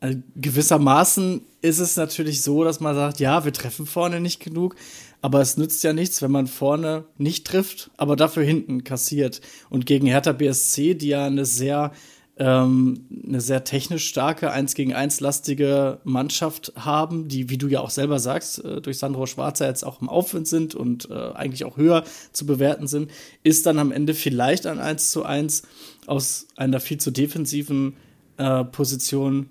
[0.00, 4.76] also gewissermaßen ist es natürlich so, dass man sagt, ja, wir treffen vorne nicht genug,
[5.22, 9.40] aber es nützt ja nichts, wenn man vorne nicht trifft, aber dafür hinten kassiert.
[9.68, 11.92] Und gegen Hertha BSC, die ja eine sehr
[12.38, 17.80] ähm, eine sehr technisch starke, eins gegen eins lastige Mannschaft haben, die, wie du ja
[17.80, 21.64] auch selber sagst, äh, durch Sandro Schwarzer jetzt auch im Aufwind sind und äh, eigentlich
[21.64, 23.10] auch höher zu bewerten sind,
[23.42, 25.64] ist dann am Ende vielleicht ein 1 zu 1
[26.06, 27.96] aus einer viel zu defensiven
[28.36, 29.50] äh, Position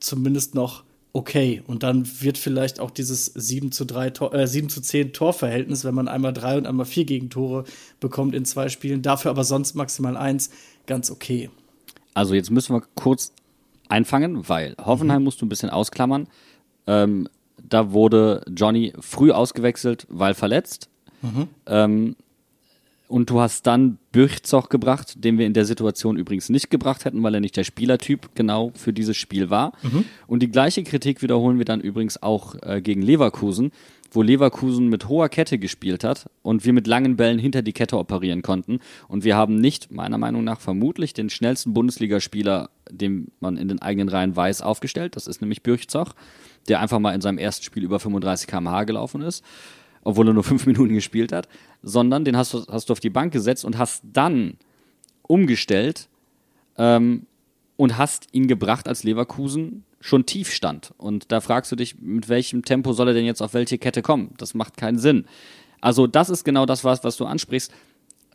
[0.00, 1.62] zumindest noch okay.
[1.66, 5.84] Und dann wird vielleicht auch dieses 7 zu, 3 Tor, äh, 7 zu 10 Torverhältnis,
[5.84, 7.64] wenn man einmal drei und einmal vier Gegentore
[8.00, 10.50] bekommt in zwei Spielen, dafür aber sonst maximal eins,
[10.86, 11.50] ganz okay.
[12.14, 13.32] Also jetzt müssen wir kurz
[13.88, 16.28] einfangen, weil Hoffenheim musst du ein bisschen ausklammern.
[16.86, 17.28] Ähm,
[17.62, 20.88] da wurde Johnny früh ausgewechselt, weil verletzt.
[21.66, 22.16] Ähm,
[23.10, 27.20] und du hast dann Bürchzoch gebracht, den wir in der Situation übrigens nicht gebracht hätten,
[27.24, 29.72] weil er nicht der Spielertyp genau für dieses Spiel war.
[30.28, 33.72] Und die gleiche Kritik wiederholen wir dann übrigens auch äh, gegen Leverkusen,
[34.12, 37.98] wo Leverkusen mit hoher Kette gespielt hat und wir mit langen Bällen hinter die Kette
[37.98, 38.78] operieren konnten.
[39.08, 43.82] Und wir haben nicht, meiner Meinung nach, vermutlich den schnellsten Bundesligaspieler, den man in den
[43.82, 45.16] eigenen Reihen weiß, aufgestellt.
[45.16, 46.14] Das ist nämlich Bürchzoch,
[46.68, 49.44] der einfach mal in seinem ersten Spiel über 35 km/h gelaufen ist
[50.02, 51.48] obwohl er nur fünf Minuten gespielt hat,
[51.82, 54.56] sondern den hast du, hast du auf die Bank gesetzt und hast dann
[55.22, 56.08] umgestellt
[56.76, 57.26] ähm,
[57.76, 60.92] und hast ihn gebracht, als Leverkusen schon tief stand.
[60.96, 64.02] Und da fragst du dich, mit welchem Tempo soll er denn jetzt auf welche Kette
[64.02, 64.34] kommen?
[64.38, 65.26] Das macht keinen Sinn.
[65.80, 67.72] Also das ist genau das, was, was du ansprichst.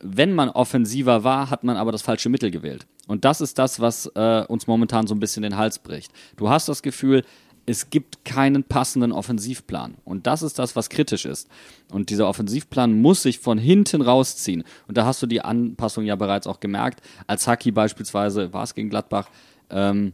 [0.00, 2.86] Wenn man offensiver war, hat man aber das falsche Mittel gewählt.
[3.06, 6.12] Und das ist das, was äh, uns momentan so ein bisschen den Hals bricht.
[6.36, 7.24] Du hast das Gefühl,
[7.66, 9.94] es gibt keinen passenden Offensivplan.
[10.04, 11.48] Und das ist das, was kritisch ist.
[11.92, 14.62] Und dieser Offensivplan muss sich von hinten rausziehen.
[14.86, 17.00] Und da hast du die Anpassung ja bereits auch gemerkt.
[17.26, 19.28] Als Haki beispielsweise, war es gegen Gladbach,
[19.70, 20.12] ähm,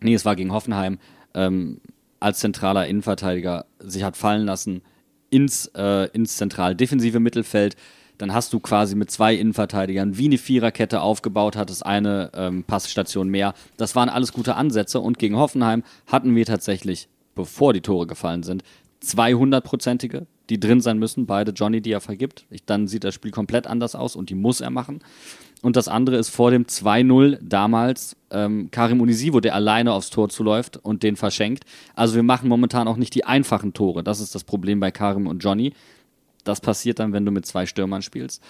[0.00, 0.98] nee, es war gegen Hoffenheim,
[1.32, 1.80] ähm,
[2.20, 4.82] als zentraler Innenverteidiger sich hat fallen lassen
[5.30, 7.76] ins, äh, ins zentral defensive Mittelfeld.
[8.18, 13.28] Dann hast du quasi mit zwei Innenverteidigern wie eine Viererkette aufgebaut, hattest eine ähm, Passstation
[13.28, 13.54] mehr.
[13.76, 18.42] Das waren alles gute Ansätze und gegen Hoffenheim hatten wir tatsächlich, bevor die Tore gefallen
[18.42, 18.62] sind,
[19.04, 22.46] 200-prozentige, die drin sein müssen, beide Johnny, die er vergibt.
[22.50, 25.00] Ich, dann sieht das Spiel komplett anders aus und die muss er machen.
[25.62, 30.28] Und das andere ist vor dem 2-0 damals ähm, Karim Unisivo, der alleine aufs Tor
[30.28, 31.64] zuläuft und den verschenkt.
[31.94, 34.04] Also wir machen momentan auch nicht die einfachen Tore.
[34.04, 35.72] Das ist das Problem bei Karim und Johnny.
[36.44, 38.42] Das passiert dann, wenn du mit zwei Stürmern spielst.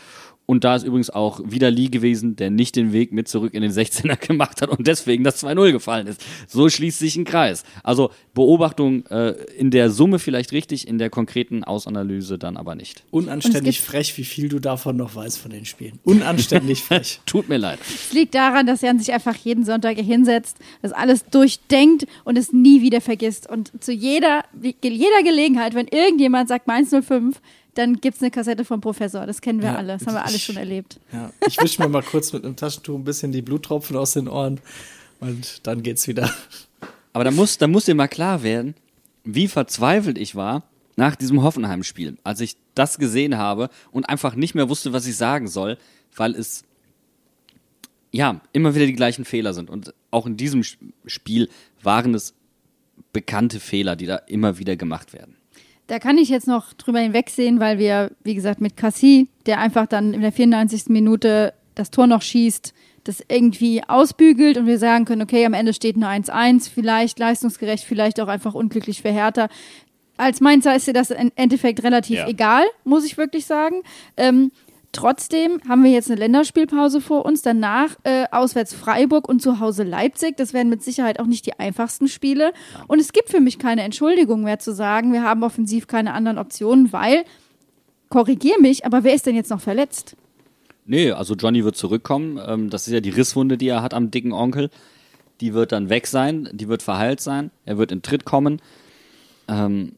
[0.47, 3.63] Und da ist übrigens auch wieder Lee gewesen, der nicht den Weg mit zurück in
[3.63, 6.23] den 16er gemacht hat und deswegen das 2-0 gefallen ist.
[6.47, 7.65] So schließt sich ein Kreis.
[7.83, 13.05] Also Beobachtung äh, in der Summe vielleicht richtig, in der konkreten Ausanalyse dann aber nicht.
[13.11, 15.99] Unanständig frech, wie viel du davon noch weißt von den Spielen.
[16.05, 17.21] Unanständig frech.
[17.25, 17.79] Tut mir leid.
[17.83, 22.37] Es liegt daran, dass Jan sich einfach jeden Sonntag hier hinsetzt, das alles durchdenkt und
[22.37, 23.49] es nie wieder vergisst.
[23.49, 27.41] Und zu jeder, jeder Gelegenheit, wenn irgendjemand sagt Mainz 05,
[27.75, 29.27] dann gibt es eine Kassette vom Professor.
[29.27, 29.95] Das kennen wir Ja, alle.
[29.95, 30.99] Das haben wir alle schon erlebt.
[31.13, 34.29] Ja, ich wische mir mal kurz mit einem Taschentuch ein bisschen die Bluttropfen aus den
[34.29, 34.61] Ohren
[35.21, 36.31] und dann geht's wieder.
[37.13, 38.75] Aber da muss, da muss dir mal klar werden,
[39.25, 40.65] wie verzweifelt ich war
[40.97, 45.17] nach diesem Hoffenheim-Spiel, als ich das gesehen habe und einfach nicht mehr wusste, was ich
[45.17, 45.79] sagen soll,
[46.17, 46.65] weil es
[48.13, 49.71] ja immer wieder die gleichen Fehler sind.
[49.71, 50.63] Und auch in diesem
[51.07, 51.49] Spiel
[51.83, 52.35] waren es
[53.13, 55.37] bekannte Fehler, die da immer wieder gemacht werden.
[55.87, 59.87] Da kann ich jetzt noch drüber hinwegsehen, weil wir, wie gesagt, mit Cassie, der einfach
[59.87, 60.85] dann in der 94.
[60.89, 62.73] Minute das Tor noch schießt,
[63.05, 67.85] das irgendwie ausbügelt und wir sagen können, okay, am Ende steht nur 1-1, vielleicht leistungsgerecht,
[67.85, 69.49] vielleicht auch einfach unglücklich für Hertha.
[70.17, 72.29] Als Mainzer ist dir das im Endeffekt relativ Ja.
[72.29, 73.83] egal, muss ich wirklich sagen.
[74.17, 74.53] Ähm,
[74.95, 79.83] trotzdem haben wir jetzt eine Länderspielpause vor uns, danach äh, auswärts Freiburg und zu Hause
[79.83, 80.37] Leipzig.
[80.37, 82.53] Das werden mit Sicherheit auch nicht die einfachsten Spiele.
[82.87, 86.39] Und es gibt für mich keine Entschuldigung mehr zu sagen, wir haben offensiv keine anderen
[86.39, 87.25] Optionen, weil,
[88.09, 90.17] korrigier mich, aber wer ist denn jetzt noch verletzt?
[90.87, 92.41] Nee, also Johnny wird zurückkommen.
[92.47, 94.71] Ähm, das ist ja die Risswunde, die er hat am dicken Onkel.
[95.41, 97.51] Die wird dann weg sein, die wird verheilt sein.
[97.65, 98.61] Er wird in Tritt kommen.
[99.49, 99.93] Ähm,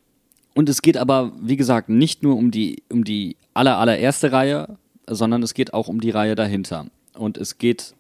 [0.55, 4.79] und es geht aber, wie gesagt, nicht nur um die, um die aller, allererste Reihe,
[5.07, 6.87] sondern es geht auch um die Reihe dahinter.
[7.15, 7.95] Und es geht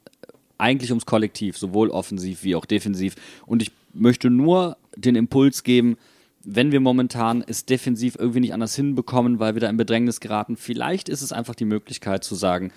[0.58, 3.14] eigentlich ums Kollektiv, sowohl offensiv wie auch defensiv.
[3.46, 5.96] Und ich möchte nur den Impuls geben,
[6.42, 10.56] wenn wir momentan es defensiv irgendwie nicht anders hinbekommen, weil wir da in Bedrängnis geraten,
[10.56, 12.72] vielleicht ist es einfach die Möglichkeit zu sagen,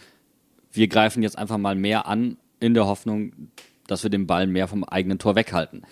[0.71, 3.31] wir greifen jetzt einfach mal mehr an, in der Hoffnung,
[3.87, 5.83] dass wir den Ball mehr vom eigenen Tor weghalten.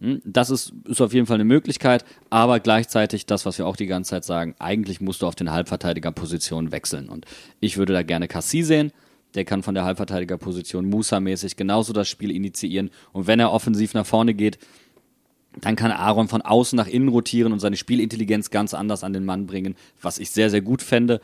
[0.00, 3.76] Hm, Das ist, ist auf jeden Fall eine Möglichkeit, aber gleichzeitig das, was wir auch
[3.76, 7.08] die ganze Zeit sagen, eigentlich musst du auf den Halbverteidigerposition wechseln.
[7.08, 7.26] Und
[7.60, 8.92] ich würde da gerne Cassie sehen.
[9.34, 12.90] Der kann von der Halbverteidigerposition Musa-mäßig genauso das Spiel initiieren.
[13.12, 14.58] Und wenn er offensiv nach vorne geht,
[15.60, 19.24] dann kann Aaron von außen nach innen rotieren und seine Spielintelligenz ganz anders an den
[19.24, 21.20] Mann bringen, was ich sehr, sehr gut fände.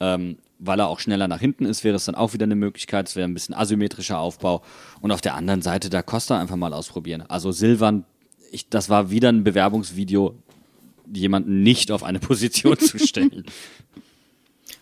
[0.00, 0.36] Ähm,
[0.66, 3.08] weil er auch schneller nach hinten ist, wäre es dann auch wieder eine Möglichkeit.
[3.08, 4.62] Es wäre ein bisschen asymmetrischer Aufbau.
[5.00, 7.22] Und auf der anderen Seite da Costa einfach mal ausprobieren.
[7.28, 8.04] Also Silvan,
[8.50, 10.36] ich, das war wieder ein Bewerbungsvideo,
[11.12, 13.44] jemanden nicht auf eine Position zu stellen.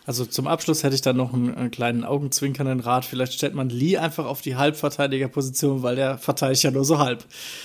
[0.05, 3.05] Also zum Abschluss hätte ich dann noch einen, äh, kleinen augenzwinkernden Rat.
[3.05, 7.23] Vielleicht stellt man Lee einfach auf die Halbverteidigerposition, weil der verteidigt ja nur so halb.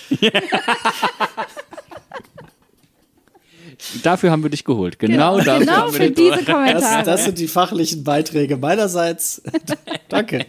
[4.03, 4.99] Dafür haben wir dich geholt.
[4.99, 7.03] Genau, dafür genau haben wir für dich diese Das, Kommentare.
[7.03, 9.41] das sind die fachlichen Beiträge meinerseits.
[10.09, 10.45] Danke.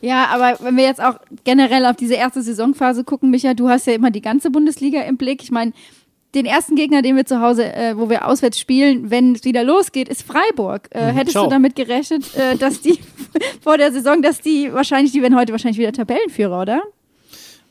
[0.00, 3.86] Ja, aber wenn wir jetzt auch generell auf diese erste Saisonphase gucken, Micha, du hast
[3.86, 5.42] ja immer die ganze Bundesliga im Blick.
[5.42, 5.72] Ich meine,
[6.34, 9.64] den ersten Gegner, den wir zu Hause, äh, wo wir auswärts spielen, wenn es wieder
[9.64, 10.88] losgeht, ist Freiburg.
[10.90, 11.44] Äh, hättest ciao.
[11.44, 12.98] du damit gerechnet, äh, dass die
[13.62, 16.82] vor der Saison, dass die wahrscheinlich, die werden heute wahrscheinlich wieder Tabellenführer, oder?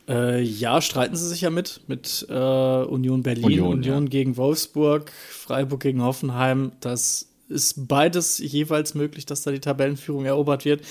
[0.08, 4.10] Äh, ja, streiten sie sich ja mit, mit äh, Union Berlin, Union, Union, ja.
[4.10, 6.74] gegen Wolfsburg, Freiburg gegen Hoffenheim.
[6.80, 10.82] Das ist beides jeweils möglich, dass da die Tabellenführung erobert wird.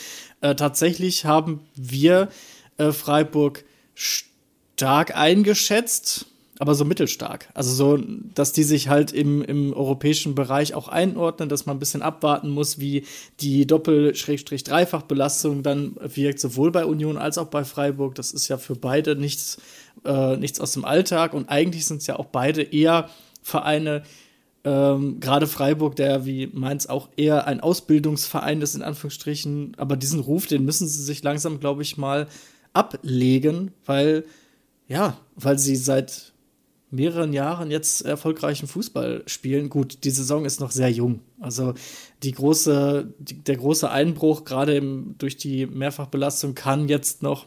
[0.40, 2.28] Äh, tatsächlich haben wir
[2.76, 6.26] äh, Freiburg stark eingeschätzt,
[6.58, 7.48] aber so mittelstark.
[7.54, 11.80] Also so, dass die sich halt im, im europäischen Bereich auch einordnen, dass man ein
[11.80, 13.04] bisschen abwarten muss, wie
[13.40, 18.14] die Doppel-Dreifach-Belastung dann wirkt, sowohl bei Union als auch bei Freiburg.
[18.14, 19.58] Das ist ja für beide nichts,
[20.04, 23.10] äh, nichts aus dem Alltag und eigentlich sind es ja auch beide eher
[23.42, 24.04] Vereine,
[24.62, 30.20] ähm, gerade Freiburg, der wie Mainz auch eher ein Ausbildungsverein ist, in Anführungsstrichen, aber diesen
[30.20, 32.28] Ruf, den müssen sie sich langsam, glaube ich, mal
[32.72, 34.24] ablegen, weil,
[34.88, 36.32] ja, weil sie seit
[36.94, 39.68] mehreren Jahren jetzt erfolgreichen Fußball spielen.
[39.68, 41.20] Gut, die Saison ist noch sehr jung.
[41.40, 41.74] Also
[42.22, 47.46] die große, die, der große Einbruch, gerade im- durch die Mehrfachbelastung, kann jetzt noch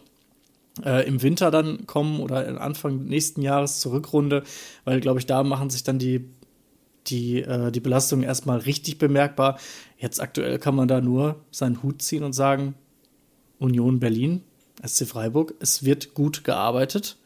[0.86, 4.44] äh, im Winter dann kommen oder Anfang nächsten Jahres zur Rückrunde,
[4.86, 6.30] weil, glaube ich, da machen sich dann die,
[7.08, 9.58] die, äh, die Belastungen erstmal richtig bemerkbar.
[9.98, 12.76] Jetzt aktuell kann man da nur seinen Hut ziehen und sagen,
[13.60, 14.44] Union Berlin,
[14.86, 17.18] SC Freiburg, es wird gut gearbeitet.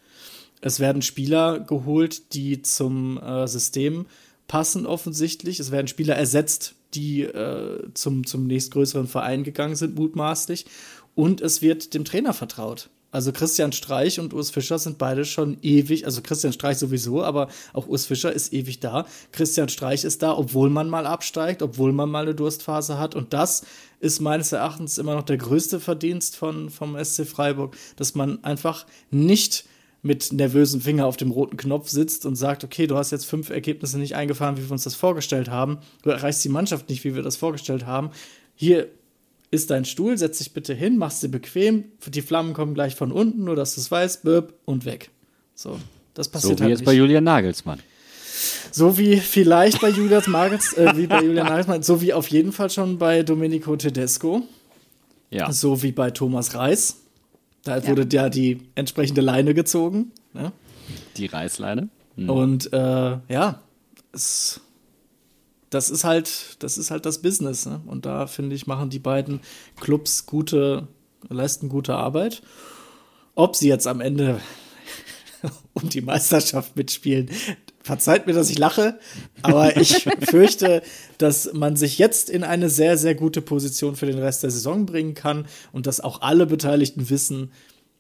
[0.62, 4.06] Es werden Spieler geholt, die zum äh, System
[4.48, 5.60] passen offensichtlich.
[5.60, 10.66] Es werden Spieler ersetzt, die äh, zum, zum nächstgrößeren Verein gegangen sind, mutmaßlich.
[11.16, 12.90] Und es wird dem Trainer vertraut.
[13.12, 17.50] Also Christian Streich und Urs Fischer sind beide schon ewig, also Christian Streich sowieso, aber
[17.74, 19.06] auch Urs Fischer ist ewig da.
[19.34, 23.14] Christian Streich ist da, obwohl man mal absteigt, obwohl man mal eine Durstphase hat.
[23.14, 23.64] Und das
[24.00, 28.86] ist meines Erachtens immer noch der größte Verdienst von, vom SC Freiburg, dass man einfach
[29.10, 29.66] nicht
[30.04, 33.50] mit nervösen Finger auf dem roten Knopf sitzt und sagt, okay, du hast jetzt fünf
[33.52, 35.78] Ergebnisse nicht eingefahren, wie wir uns das vorgestellt haben.
[36.02, 38.10] Du erreichst die Mannschaft nicht, wie wir das vorgestellt haben.
[38.56, 38.88] Hier
[39.52, 43.12] ist dein Stuhl, setz dich bitte hin, machst dir bequem, die Flammen kommen gleich von
[43.12, 45.12] unten, nur dass du es weißt, birb und weg.
[45.56, 45.78] So,
[46.14, 46.86] das So passiert wie halt jetzt nicht.
[46.88, 47.80] bei Julian Nagelsmann.
[48.72, 52.54] So wie vielleicht bei Julius Magels, äh, wie bei Julian Nagelsmann, so wie auf jeden
[52.54, 54.42] Fall schon bei Domenico Tedesco,
[55.30, 55.52] Ja.
[55.52, 57.01] so wie bei Thomas Reis.
[57.64, 60.12] Da wurde ja die entsprechende Leine gezogen.
[60.34, 60.52] Ne?
[61.18, 61.90] Die Reißleine.
[62.18, 63.62] Und äh, ja,
[64.14, 64.62] es,
[65.70, 67.66] das ist halt, das ist halt das Business.
[67.66, 67.82] Ne?
[67.86, 69.40] Und da finde ich, machen die beiden
[69.80, 70.88] Clubs gute,
[71.30, 72.42] leisten gute Arbeit.
[73.36, 74.42] Ob sie jetzt am Ende
[75.74, 77.30] um die Meisterschaft mitspielen,
[77.84, 79.00] verzeiht mir, dass ich lache,
[79.42, 80.82] aber ich fürchte,
[81.18, 84.86] dass man sich jetzt in eine sehr, sehr gute Position für den Rest der Saison
[84.86, 87.52] bringen kann und dass auch alle Beteiligten wissen,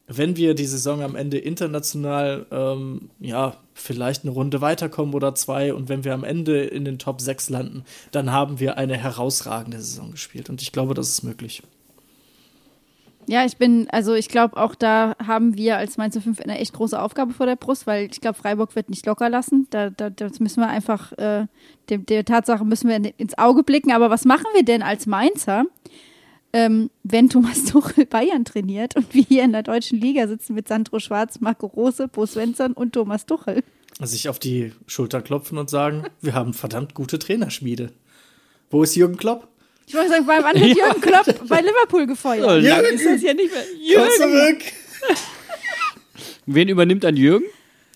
[0.07, 5.73] wenn wir die Saison am Ende international, ähm, ja, vielleicht eine Runde weiterkommen oder zwei
[5.73, 9.77] und wenn wir am Ende in den Top 6 landen, dann haben wir eine herausragende
[9.79, 11.63] Saison gespielt und ich glaube, das ist möglich.
[13.27, 16.73] Ja, ich bin, also ich glaube, auch da haben wir als Mainz 5 eine echt
[16.73, 19.67] große Aufgabe vor der Brust, weil ich glaube, Freiburg wird nicht locker lassen.
[19.69, 21.45] Da, da, das müssen wir einfach, äh,
[21.89, 23.91] der, der Tatsache müssen wir in- ins Auge blicken.
[23.91, 25.65] Aber was machen wir denn als Mainzer,
[26.53, 30.67] ähm, wenn Thomas Tuchel Bayern trainiert und wir hier in der deutschen Liga sitzen mit
[30.67, 33.63] Sandro Schwarz, Marco Rose, Bo Svensson und Thomas Tuchel?
[34.01, 37.91] Sich auf die Schulter klopfen und sagen, wir haben verdammt gute Trainerschmiede.
[38.69, 39.47] Wo ist Jürgen Klopp?
[39.91, 42.63] Ich wollte sagen, wann hat Jürgen Klopp bei Liverpool gefeuert?
[42.63, 42.95] Jürgen.
[42.95, 43.63] Ist das ja nicht mehr.
[43.97, 44.59] Komm zurück!
[46.45, 47.45] Wen übernimmt dann Jürgen?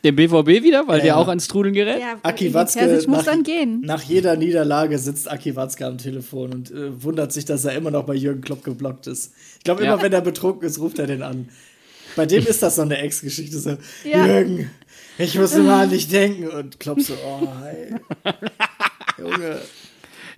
[0.03, 1.15] Den BVB wieder, weil der Ja.
[1.15, 1.99] auch ans Trudeln gerät?
[2.01, 3.81] Ja, Aki Watzke Terzic muss nach, dann gehen.
[3.85, 7.89] nach jeder Niederlage sitzt Aki Watzke am Telefon und äh, wundert sich, dass er immer
[7.91, 9.31] noch bei Jürgen Klopp geblockt ist.
[9.57, 10.01] Ich glaube, immer Ja.
[10.03, 11.49] wenn er betrunken ist, ruft er den an.
[12.17, 13.57] Bei dem ist das so eine Ex-Geschichte.
[13.57, 14.25] So, Ja.
[14.27, 14.69] Jürgen,
[15.17, 16.49] ich muss immer an dich denken.
[16.49, 17.95] Und Klopp so, oh, hey.
[19.17, 19.59] Junge.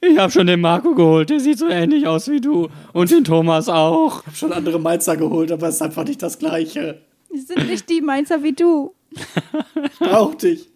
[0.02, 2.70] Ich habe schon den Marco geholt, der sieht so ähnlich aus wie du.
[2.94, 4.22] Und den Thomas auch.
[4.22, 7.02] Ich habe schon andere Mainzer geholt, aber es ist einfach nicht das Gleiche.
[7.34, 8.94] Die sind nicht die Mainzer wie du.
[9.12, 10.68] Ich brauch dich.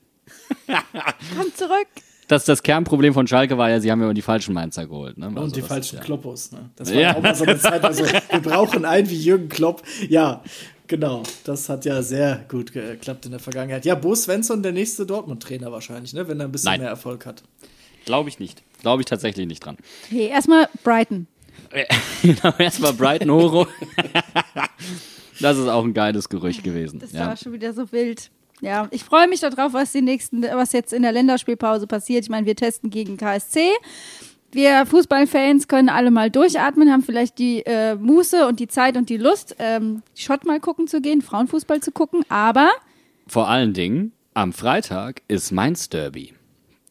[0.67, 1.87] Komm zurück.
[2.27, 5.17] Das, das Kernproblem von Schalke war ja, sie haben ja die falschen Mainzer geholt.
[5.17, 5.27] Ne?
[5.27, 6.51] Und Also die das falschen ist ja- Kloppos.
[6.53, 6.69] Ne?
[6.77, 7.15] Das war Ja.
[7.17, 9.83] auch mal so eine Zeit, also wir brauchen einen wie Jürgen Klopp.
[10.07, 10.41] Ja,
[10.87, 11.23] genau.
[11.43, 13.83] Das hat ja sehr gut geklappt in der Vergangenheit.
[13.85, 16.27] Ja, Bo Svensson, der nächste Dortmund-Trainer wahrscheinlich, ne?
[16.27, 16.79] wenn er ein bisschen Nein.
[16.81, 17.43] mehr Erfolg hat.
[18.05, 18.63] Glaube ich nicht.
[18.81, 19.77] Glaube ich tatsächlich nicht dran.
[20.07, 21.27] Okay, erstmal Brighton.
[22.21, 23.67] genau, erstmal Brighton Horo.
[25.39, 26.99] das ist auch ein geiles Gerücht gewesen.
[26.99, 27.27] Das Ja.
[27.27, 28.29] war schon wieder so wild.
[28.61, 32.23] Ja, ich freue mich darauf, was die nächsten, was jetzt in der Länderspielpause passiert.
[32.25, 33.69] Ich meine, wir testen gegen KSC.
[34.51, 39.09] Wir Fußballfans können alle mal durchatmen, haben vielleicht die äh, Muße und die Zeit und
[39.09, 42.23] die Lust, ähm, Schott mal gucken zu gehen, Frauenfußball zu gucken.
[42.29, 42.69] Aber
[43.27, 46.33] Vor allen Dingen, am Freitag ist Mainz Derby.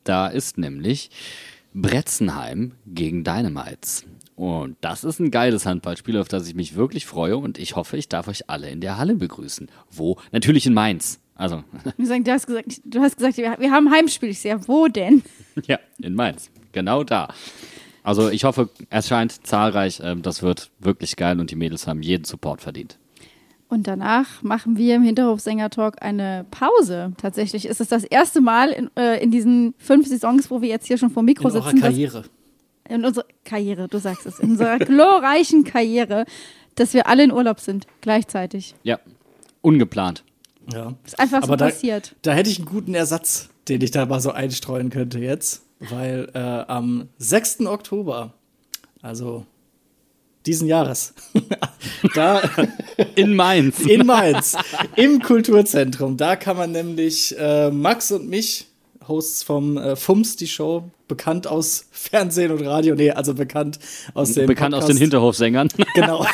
[0.05, 1.11] Da ist nämlich
[1.75, 4.05] Bretzenheim gegen Dynamites.
[4.37, 7.37] Und das ist ein geiles Handballspiel, auf das ich mich wirklich freue.
[7.37, 9.68] Und ich hoffe, ich darf euch alle in der Halle begrüßen.
[9.91, 10.16] Wo?
[10.33, 11.21] Natürlich in Mainz.
[11.35, 11.62] Also,
[11.99, 14.31] du hast gesagt, du hast gesagt, wir, haben Heimspiel.
[14.31, 15.23] Ich sehe, ja, wo denn?
[15.66, 16.51] ja, in Mainz.
[16.73, 17.29] Genau da.
[18.03, 20.01] Also, ich hoffe, es scheint zahlreich.
[20.03, 22.99] Ähm, Das wird wirklich geil und die Mädels haben jeden Support verdient.
[23.71, 27.12] Und danach machen wir im Hinterhofsänger-Talk eine Pause.
[27.16, 30.87] Tatsächlich ist es das erste Mal in, äh, in diesen fünf Saisons, wo wir jetzt
[30.89, 32.25] hier schon vor dem Mikro In sitzen, dass- Karriere.
[32.89, 36.25] in unserer Karriere, du sagst es, in unserer glorreichen Karriere,
[36.75, 38.75] dass wir alle in Urlaub sind, gleichzeitig.
[38.83, 38.99] Ja,
[39.62, 40.25] ungeplant.
[40.73, 40.95] Ja.
[41.07, 42.16] Ist einfach so Aber da, passiert.
[42.23, 45.62] da hätte ich einen guten Ersatz, den ich da mal so einstreuen könnte jetzt.
[45.79, 47.61] Weil äh, am 6.
[47.66, 48.35] Oktober,
[49.01, 49.47] also
[50.47, 51.14] diesen Jahres,
[52.14, 52.43] da
[53.14, 53.80] In Mainz.
[53.80, 54.57] in Mainz,
[54.97, 56.16] im Kulturzentrum.
[56.16, 58.66] Da kann man nämlich äh, Max und mich,
[59.07, 63.80] Hosts vom äh, FUMS, die Show, bekannt aus Fernsehen und Radio, nee, also bekannt
[64.14, 64.99] aus dem Bekannt aus Podcast.
[64.99, 65.68] den Hinterhofsängern.
[65.95, 66.24] Genau,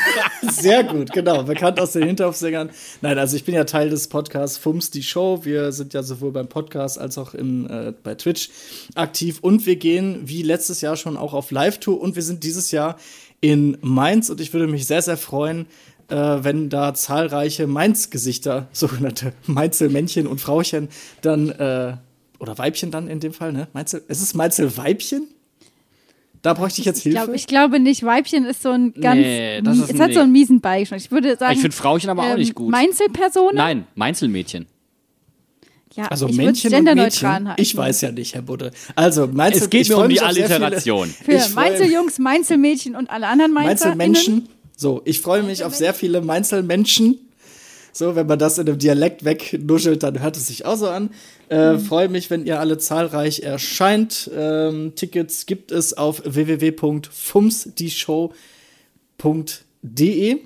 [0.43, 2.69] sehr gut, genau, bekannt aus den Hinterhofsängern.
[3.01, 5.41] Nein, also ich bin ja Teil des Podcasts FUMS, die Show.
[5.45, 8.51] Wir sind ja sowohl beim Podcast als auch im, äh, bei Twitch
[8.95, 12.71] aktiv und wir gehen wie letztes Jahr schon auch auf Live-Tour und wir sind dieses
[12.71, 12.97] Jahr
[13.41, 15.67] in Mainz und ich würde mich sehr, sehr freuen,
[16.09, 20.89] äh, wenn da zahlreiche Mainz-Gesichter, sogenannte Mainzelmännchen und Frauchen,
[21.23, 21.97] dann, äh,
[22.39, 23.69] oder Weibchen dann in dem Fall, ne?
[23.73, 25.27] Mainzel, ist es Mainzel-Weibchen?
[26.43, 27.25] Da bräuchte ich jetzt Ich, Hilfe.
[27.25, 28.05] glaub, ich glaube nicht.
[28.05, 29.17] Weibchen ist so ein ganz.
[29.17, 30.23] Nee, das ist es ein hat so Nee.
[30.25, 31.01] einen miesen Beigeschmack.
[31.01, 31.55] Ich würde sagen.
[31.55, 32.71] Ich finde Frauchen aber auch ähm, nicht gut.
[32.71, 33.57] Meinzelpersonen?
[33.57, 34.67] Nein, Meinzelmädchen.
[35.97, 37.51] Ja, also ich Männchen und Mädchen.
[37.57, 38.71] Ich weiß ja nicht, Herr Budde.
[38.95, 41.09] Also, meinst Es geht mir um die Alliteration.
[41.09, 44.49] Für Meinzeljungs, Meinzelmädchen und alle anderen Meinzel Mainzelmenschen.
[44.77, 47.19] So, ich freue mich auf sehr viele Mainzelmenschen.
[47.93, 51.09] So, wenn man das in einem Dialekt wegnuschelt, dann hört es sich auch so an.
[51.49, 51.81] Äh, Mhm.
[51.81, 54.31] Freue mich, wenn ihr alle zahlreich erscheint.
[54.37, 56.21] Ähm, Tickets gibt es auf
[59.23, 60.39] www.fumsdieshow.de.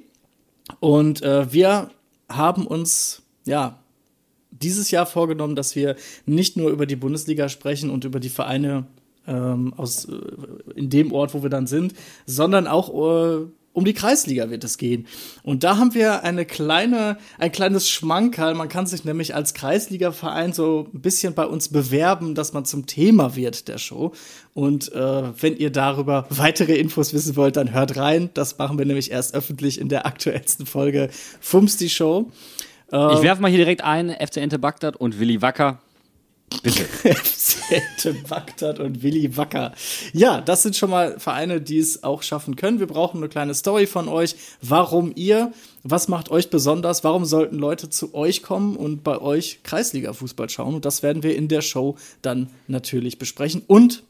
[0.79, 1.91] Und äh, wir
[2.29, 3.80] haben uns, ja,
[4.63, 5.97] dieses Jahr vorgenommen, dass wir
[6.27, 8.87] nicht nur über die Bundesliga sprechen und über die Vereine
[9.27, 10.19] ähm, aus äh,
[10.75, 11.95] in dem Ort, wo wir dann sind,
[12.27, 15.07] sondern auch äh, um die Kreisliga wird es gehen.
[15.45, 18.55] Und da haben wir eine kleine, ein kleines Schmankerl.
[18.55, 22.87] Man kann sich nämlich als Kreisliga-Verein so ein bisschen bei uns bewerben, dass man zum
[22.87, 24.13] Thema wird der Show.
[24.55, 28.31] Und äh, wenn ihr darüber weitere Infos wissen wollt, dann hört rein.
[28.35, 31.09] Das machen wir nämlich erst öffentlich in der aktuellsten Folge
[31.41, 32.31] Fums die Show.
[32.93, 35.81] Ich werfe mal hier direkt ein, FC Ente Bagdad und Willi Wacker.
[36.63, 36.85] Bitte.
[37.25, 39.73] Zelte Bagdad und Willi Wacker.
[40.13, 42.81] Ja, das sind schon mal Vereine, die es auch schaffen können.
[42.81, 44.35] Wir brauchen eine kleine Story von euch.
[44.61, 45.53] Warum ihr?
[45.85, 47.05] Was macht euch besonders?
[47.05, 50.75] Warum sollten Leute zu euch kommen und bei euch Kreisliga-Fußball schauen?
[50.75, 54.03] Und das werden wir in der Show dann natürlich besprechen und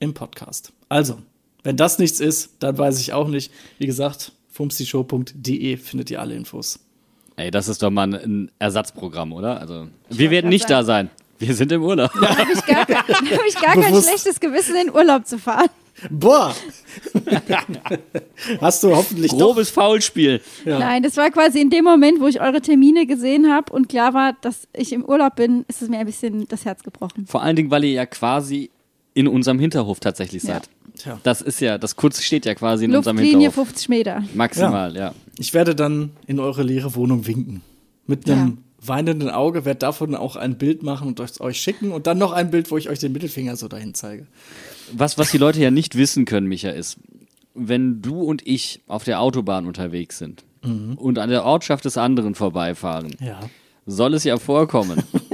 [0.00, 0.72] im Podcast.
[0.88, 1.18] Also,
[1.62, 3.52] wenn das nichts ist, dann weiß ich auch nicht.
[3.78, 6.80] Wie gesagt, fumstishow.de findet ihr alle Infos.
[7.38, 9.60] Ey, das ist doch mal ein Ersatzprogramm, oder?
[9.60, 11.08] Also, wir werden nicht da sein.
[11.38, 12.12] Wir sind im Urlaub.
[12.14, 15.68] habe ich gar, kein- hab ich gar kein schlechtes Gewissen, in Urlaub zu fahren.
[16.10, 16.54] Boah!
[18.60, 20.40] Hast du hoffentlich doch Grobes Foulspiel.
[20.64, 24.14] Nein, das war quasi in dem Moment, wo ich eure Termine gesehen habe und klar
[24.14, 27.26] war, dass ich im Urlaub bin, ist es mir ein bisschen das Herz gebrochen.
[27.26, 28.70] Vor allen Dingen, weil ihr ja quasi
[29.14, 30.54] in unserem Hinterhof tatsächlich Ja.
[30.98, 31.20] Tja.
[31.22, 33.68] Das ist ja, das Kurz steht ja quasi in unserem Luftlinie Hinterhof.
[33.68, 34.22] 50 Meter.
[34.34, 35.14] Maximal, ja.
[35.38, 37.62] Ich werde dann in eure leere Wohnung winken.
[38.06, 42.06] Mit einem weinenden Auge, werde davon auch ein Bild machen und euch- euch schicken und
[42.06, 44.26] dann noch ein Bild, wo ich euch den Mittelfinger so dahin zeige.
[44.92, 46.96] Was, was die Leute ja nicht wissen können, Micha, ist,
[47.54, 50.44] wenn du und ich auf der Autobahn unterwegs sind
[50.96, 53.40] und an der Ortschaft des anderen vorbeifahren, Ja.
[53.86, 55.02] soll es ja vorkommen,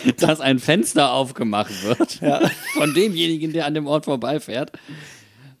[0.18, 2.20] dass ein Fenster aufgemacht wird
[2.74, 4.72] von demjenigen, der an dem Ort vorbeifährt.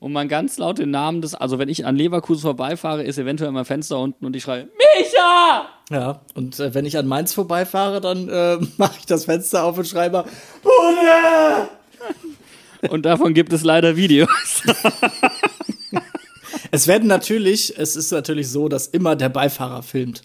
[0.00, 3.50] Und man ganz laut den Namen des, also wenn ich an Leverkusen vorbeifahre, ist eventuell
[3.50, 5.66] mein Fenster unten und ich schreie, Micha!
[5.90, 9.76] Ja, und äh, wenn ich an Mainz vorbeifahre, dann äh, mache ich das Fenster auf
[9.76, 10.24] und schreibe
[10.62, 11.68] Bude!
[12.92, 14.62] Und davon gibt es leider Videos.
[16.70, 20.22] Es werden natürlich, es ist natürlich so, dass immer der Beifahrer filmt.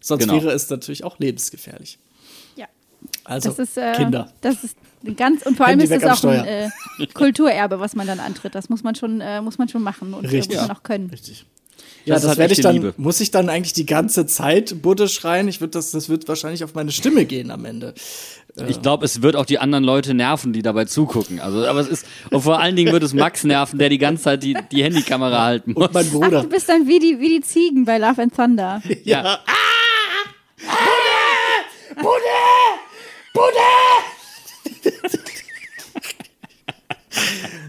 [0.00, 0.34] Sonst Genau.
[0.42, 1.98] wäre es natürlich auch lebensgefährlich.
[3.26, 3.30] Ja.
[3.30, 4.32] Also Das ist, äh, Kinder.
[4.40, 6.68] Das ist ein ganz und vor allem ist am auch ein äh,
[7.12, 8.54] Kulturerbe, was man dann antritt.
[8.54, 10.56] Das muss man schon, äh, muss man schon machen und äh, Richtig.
[10.56, 11.10] muss man auch können.
[11.10, 11.46] Richtig.
[12.04, 12.94] Ja, Das das, werde ich dann, Liebe.
[12.98, 15.48] muss ich dann eigentlich die ganze Zeit Budde schreien?
[15.48, 17.94] Ich würde das, das wird wahrscheinlich auf meine Stimme gehen am Ende.
[18.68, 21.40] Ich glaube, es wird auch die anderen Leute nerven, die dabei zugucken.
[21.40, 24.24] Also, aber es ist, und vor allen Dingen wird es Max nerven, der die ganze
[24.24, 25.86] Zeit die, die Handykamera halten muss.
[25.88, 26.42] Und mein Ach, Bruder.
[26.42, 28.80] du bist dann wie die, wie die Ziegen bei Love and Thunder.
[29.02, 29.40] Ja.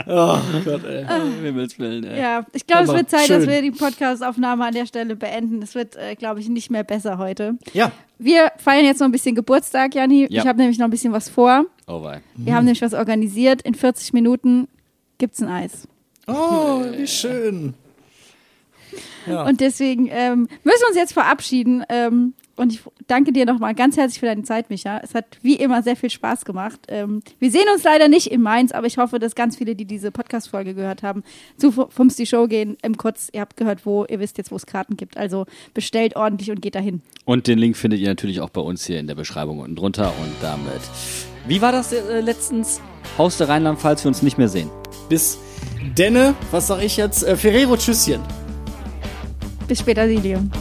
[0.07, 1.03] Oh Gott, ey.
[1.03, 2.19] Um Himmels Willen, ey.
[2.21, 3.49] Ja, ich glaube, es wird Zeit, dass Schön.
[3.49, 5.63] wir die Podcastaufnahme an der Stelle beenden.
[5.63, 7.57] Es wird, äh, glaube ich, nicht mehr besser heute.
[7.73, 7.91] Ja.
[8.19, 10.27] Wir feiern jetzt noch ein bisschen Geburtstag, Janni.
[10.29, 10.41] Ja.
[10.41, 11.65] Ich habe nämlich noch ein bisschen was vor.
[11.87, 12.21] Oh wei.
[12.35, 13.63] Wir haben nämlich was organisiert.
[13.63, 14.67] In 40 Minuten
[15.17, 15.87] gibt's ein Eis.
[16.27, 17.73] Oh, wie schön.
[19.25, 19.43] Ja.
[19.43, 21.83] Und deswegen ähm, müssen wir uns jetzt verabschieden.
[21.89, 24.99] Ähm, und ich danke dir nochmal ganz herzlich für deine Zeit, Micha.
[25.03, 26.79] Es hat wie immer sehr viel Spaß gemacht.
[26.87, 29.85] Ähm, wir sehen uns leider nicht in Mainz, aber ich hoffe, dass ganz viele, die
[29.85, 31.23] diese Podcast-Folge gehört haben,
[31.57, 32.77] zu Fums die Show gehen.
[32.81, 35.17] Im Kurz, ihr habt gehört, wo, ihr wisst jetzt, wo es Karten gibt.
[35.17, 37.01] Also bestellt ordentlich und geht dahin.
[37.25, 40.13] Und den Link findet ihr natürlich auch bei uns hier in der Beschreibung unten drunter.
[40.21, 40.81] Und damit.
[41.47, 42.79] Wie war das äh, letztens?
[43.17, 44.69] Haus der Rheinland, falls wir uns nicht mehr sehen.
[45.09, 45.37] Bis
[45.97, 47.23] denne, was sag ich jetzt?
[47.23, 48.21] Äh, Ferrero Tschüsschen.
[49.67, 50.51] Bis später, Silium.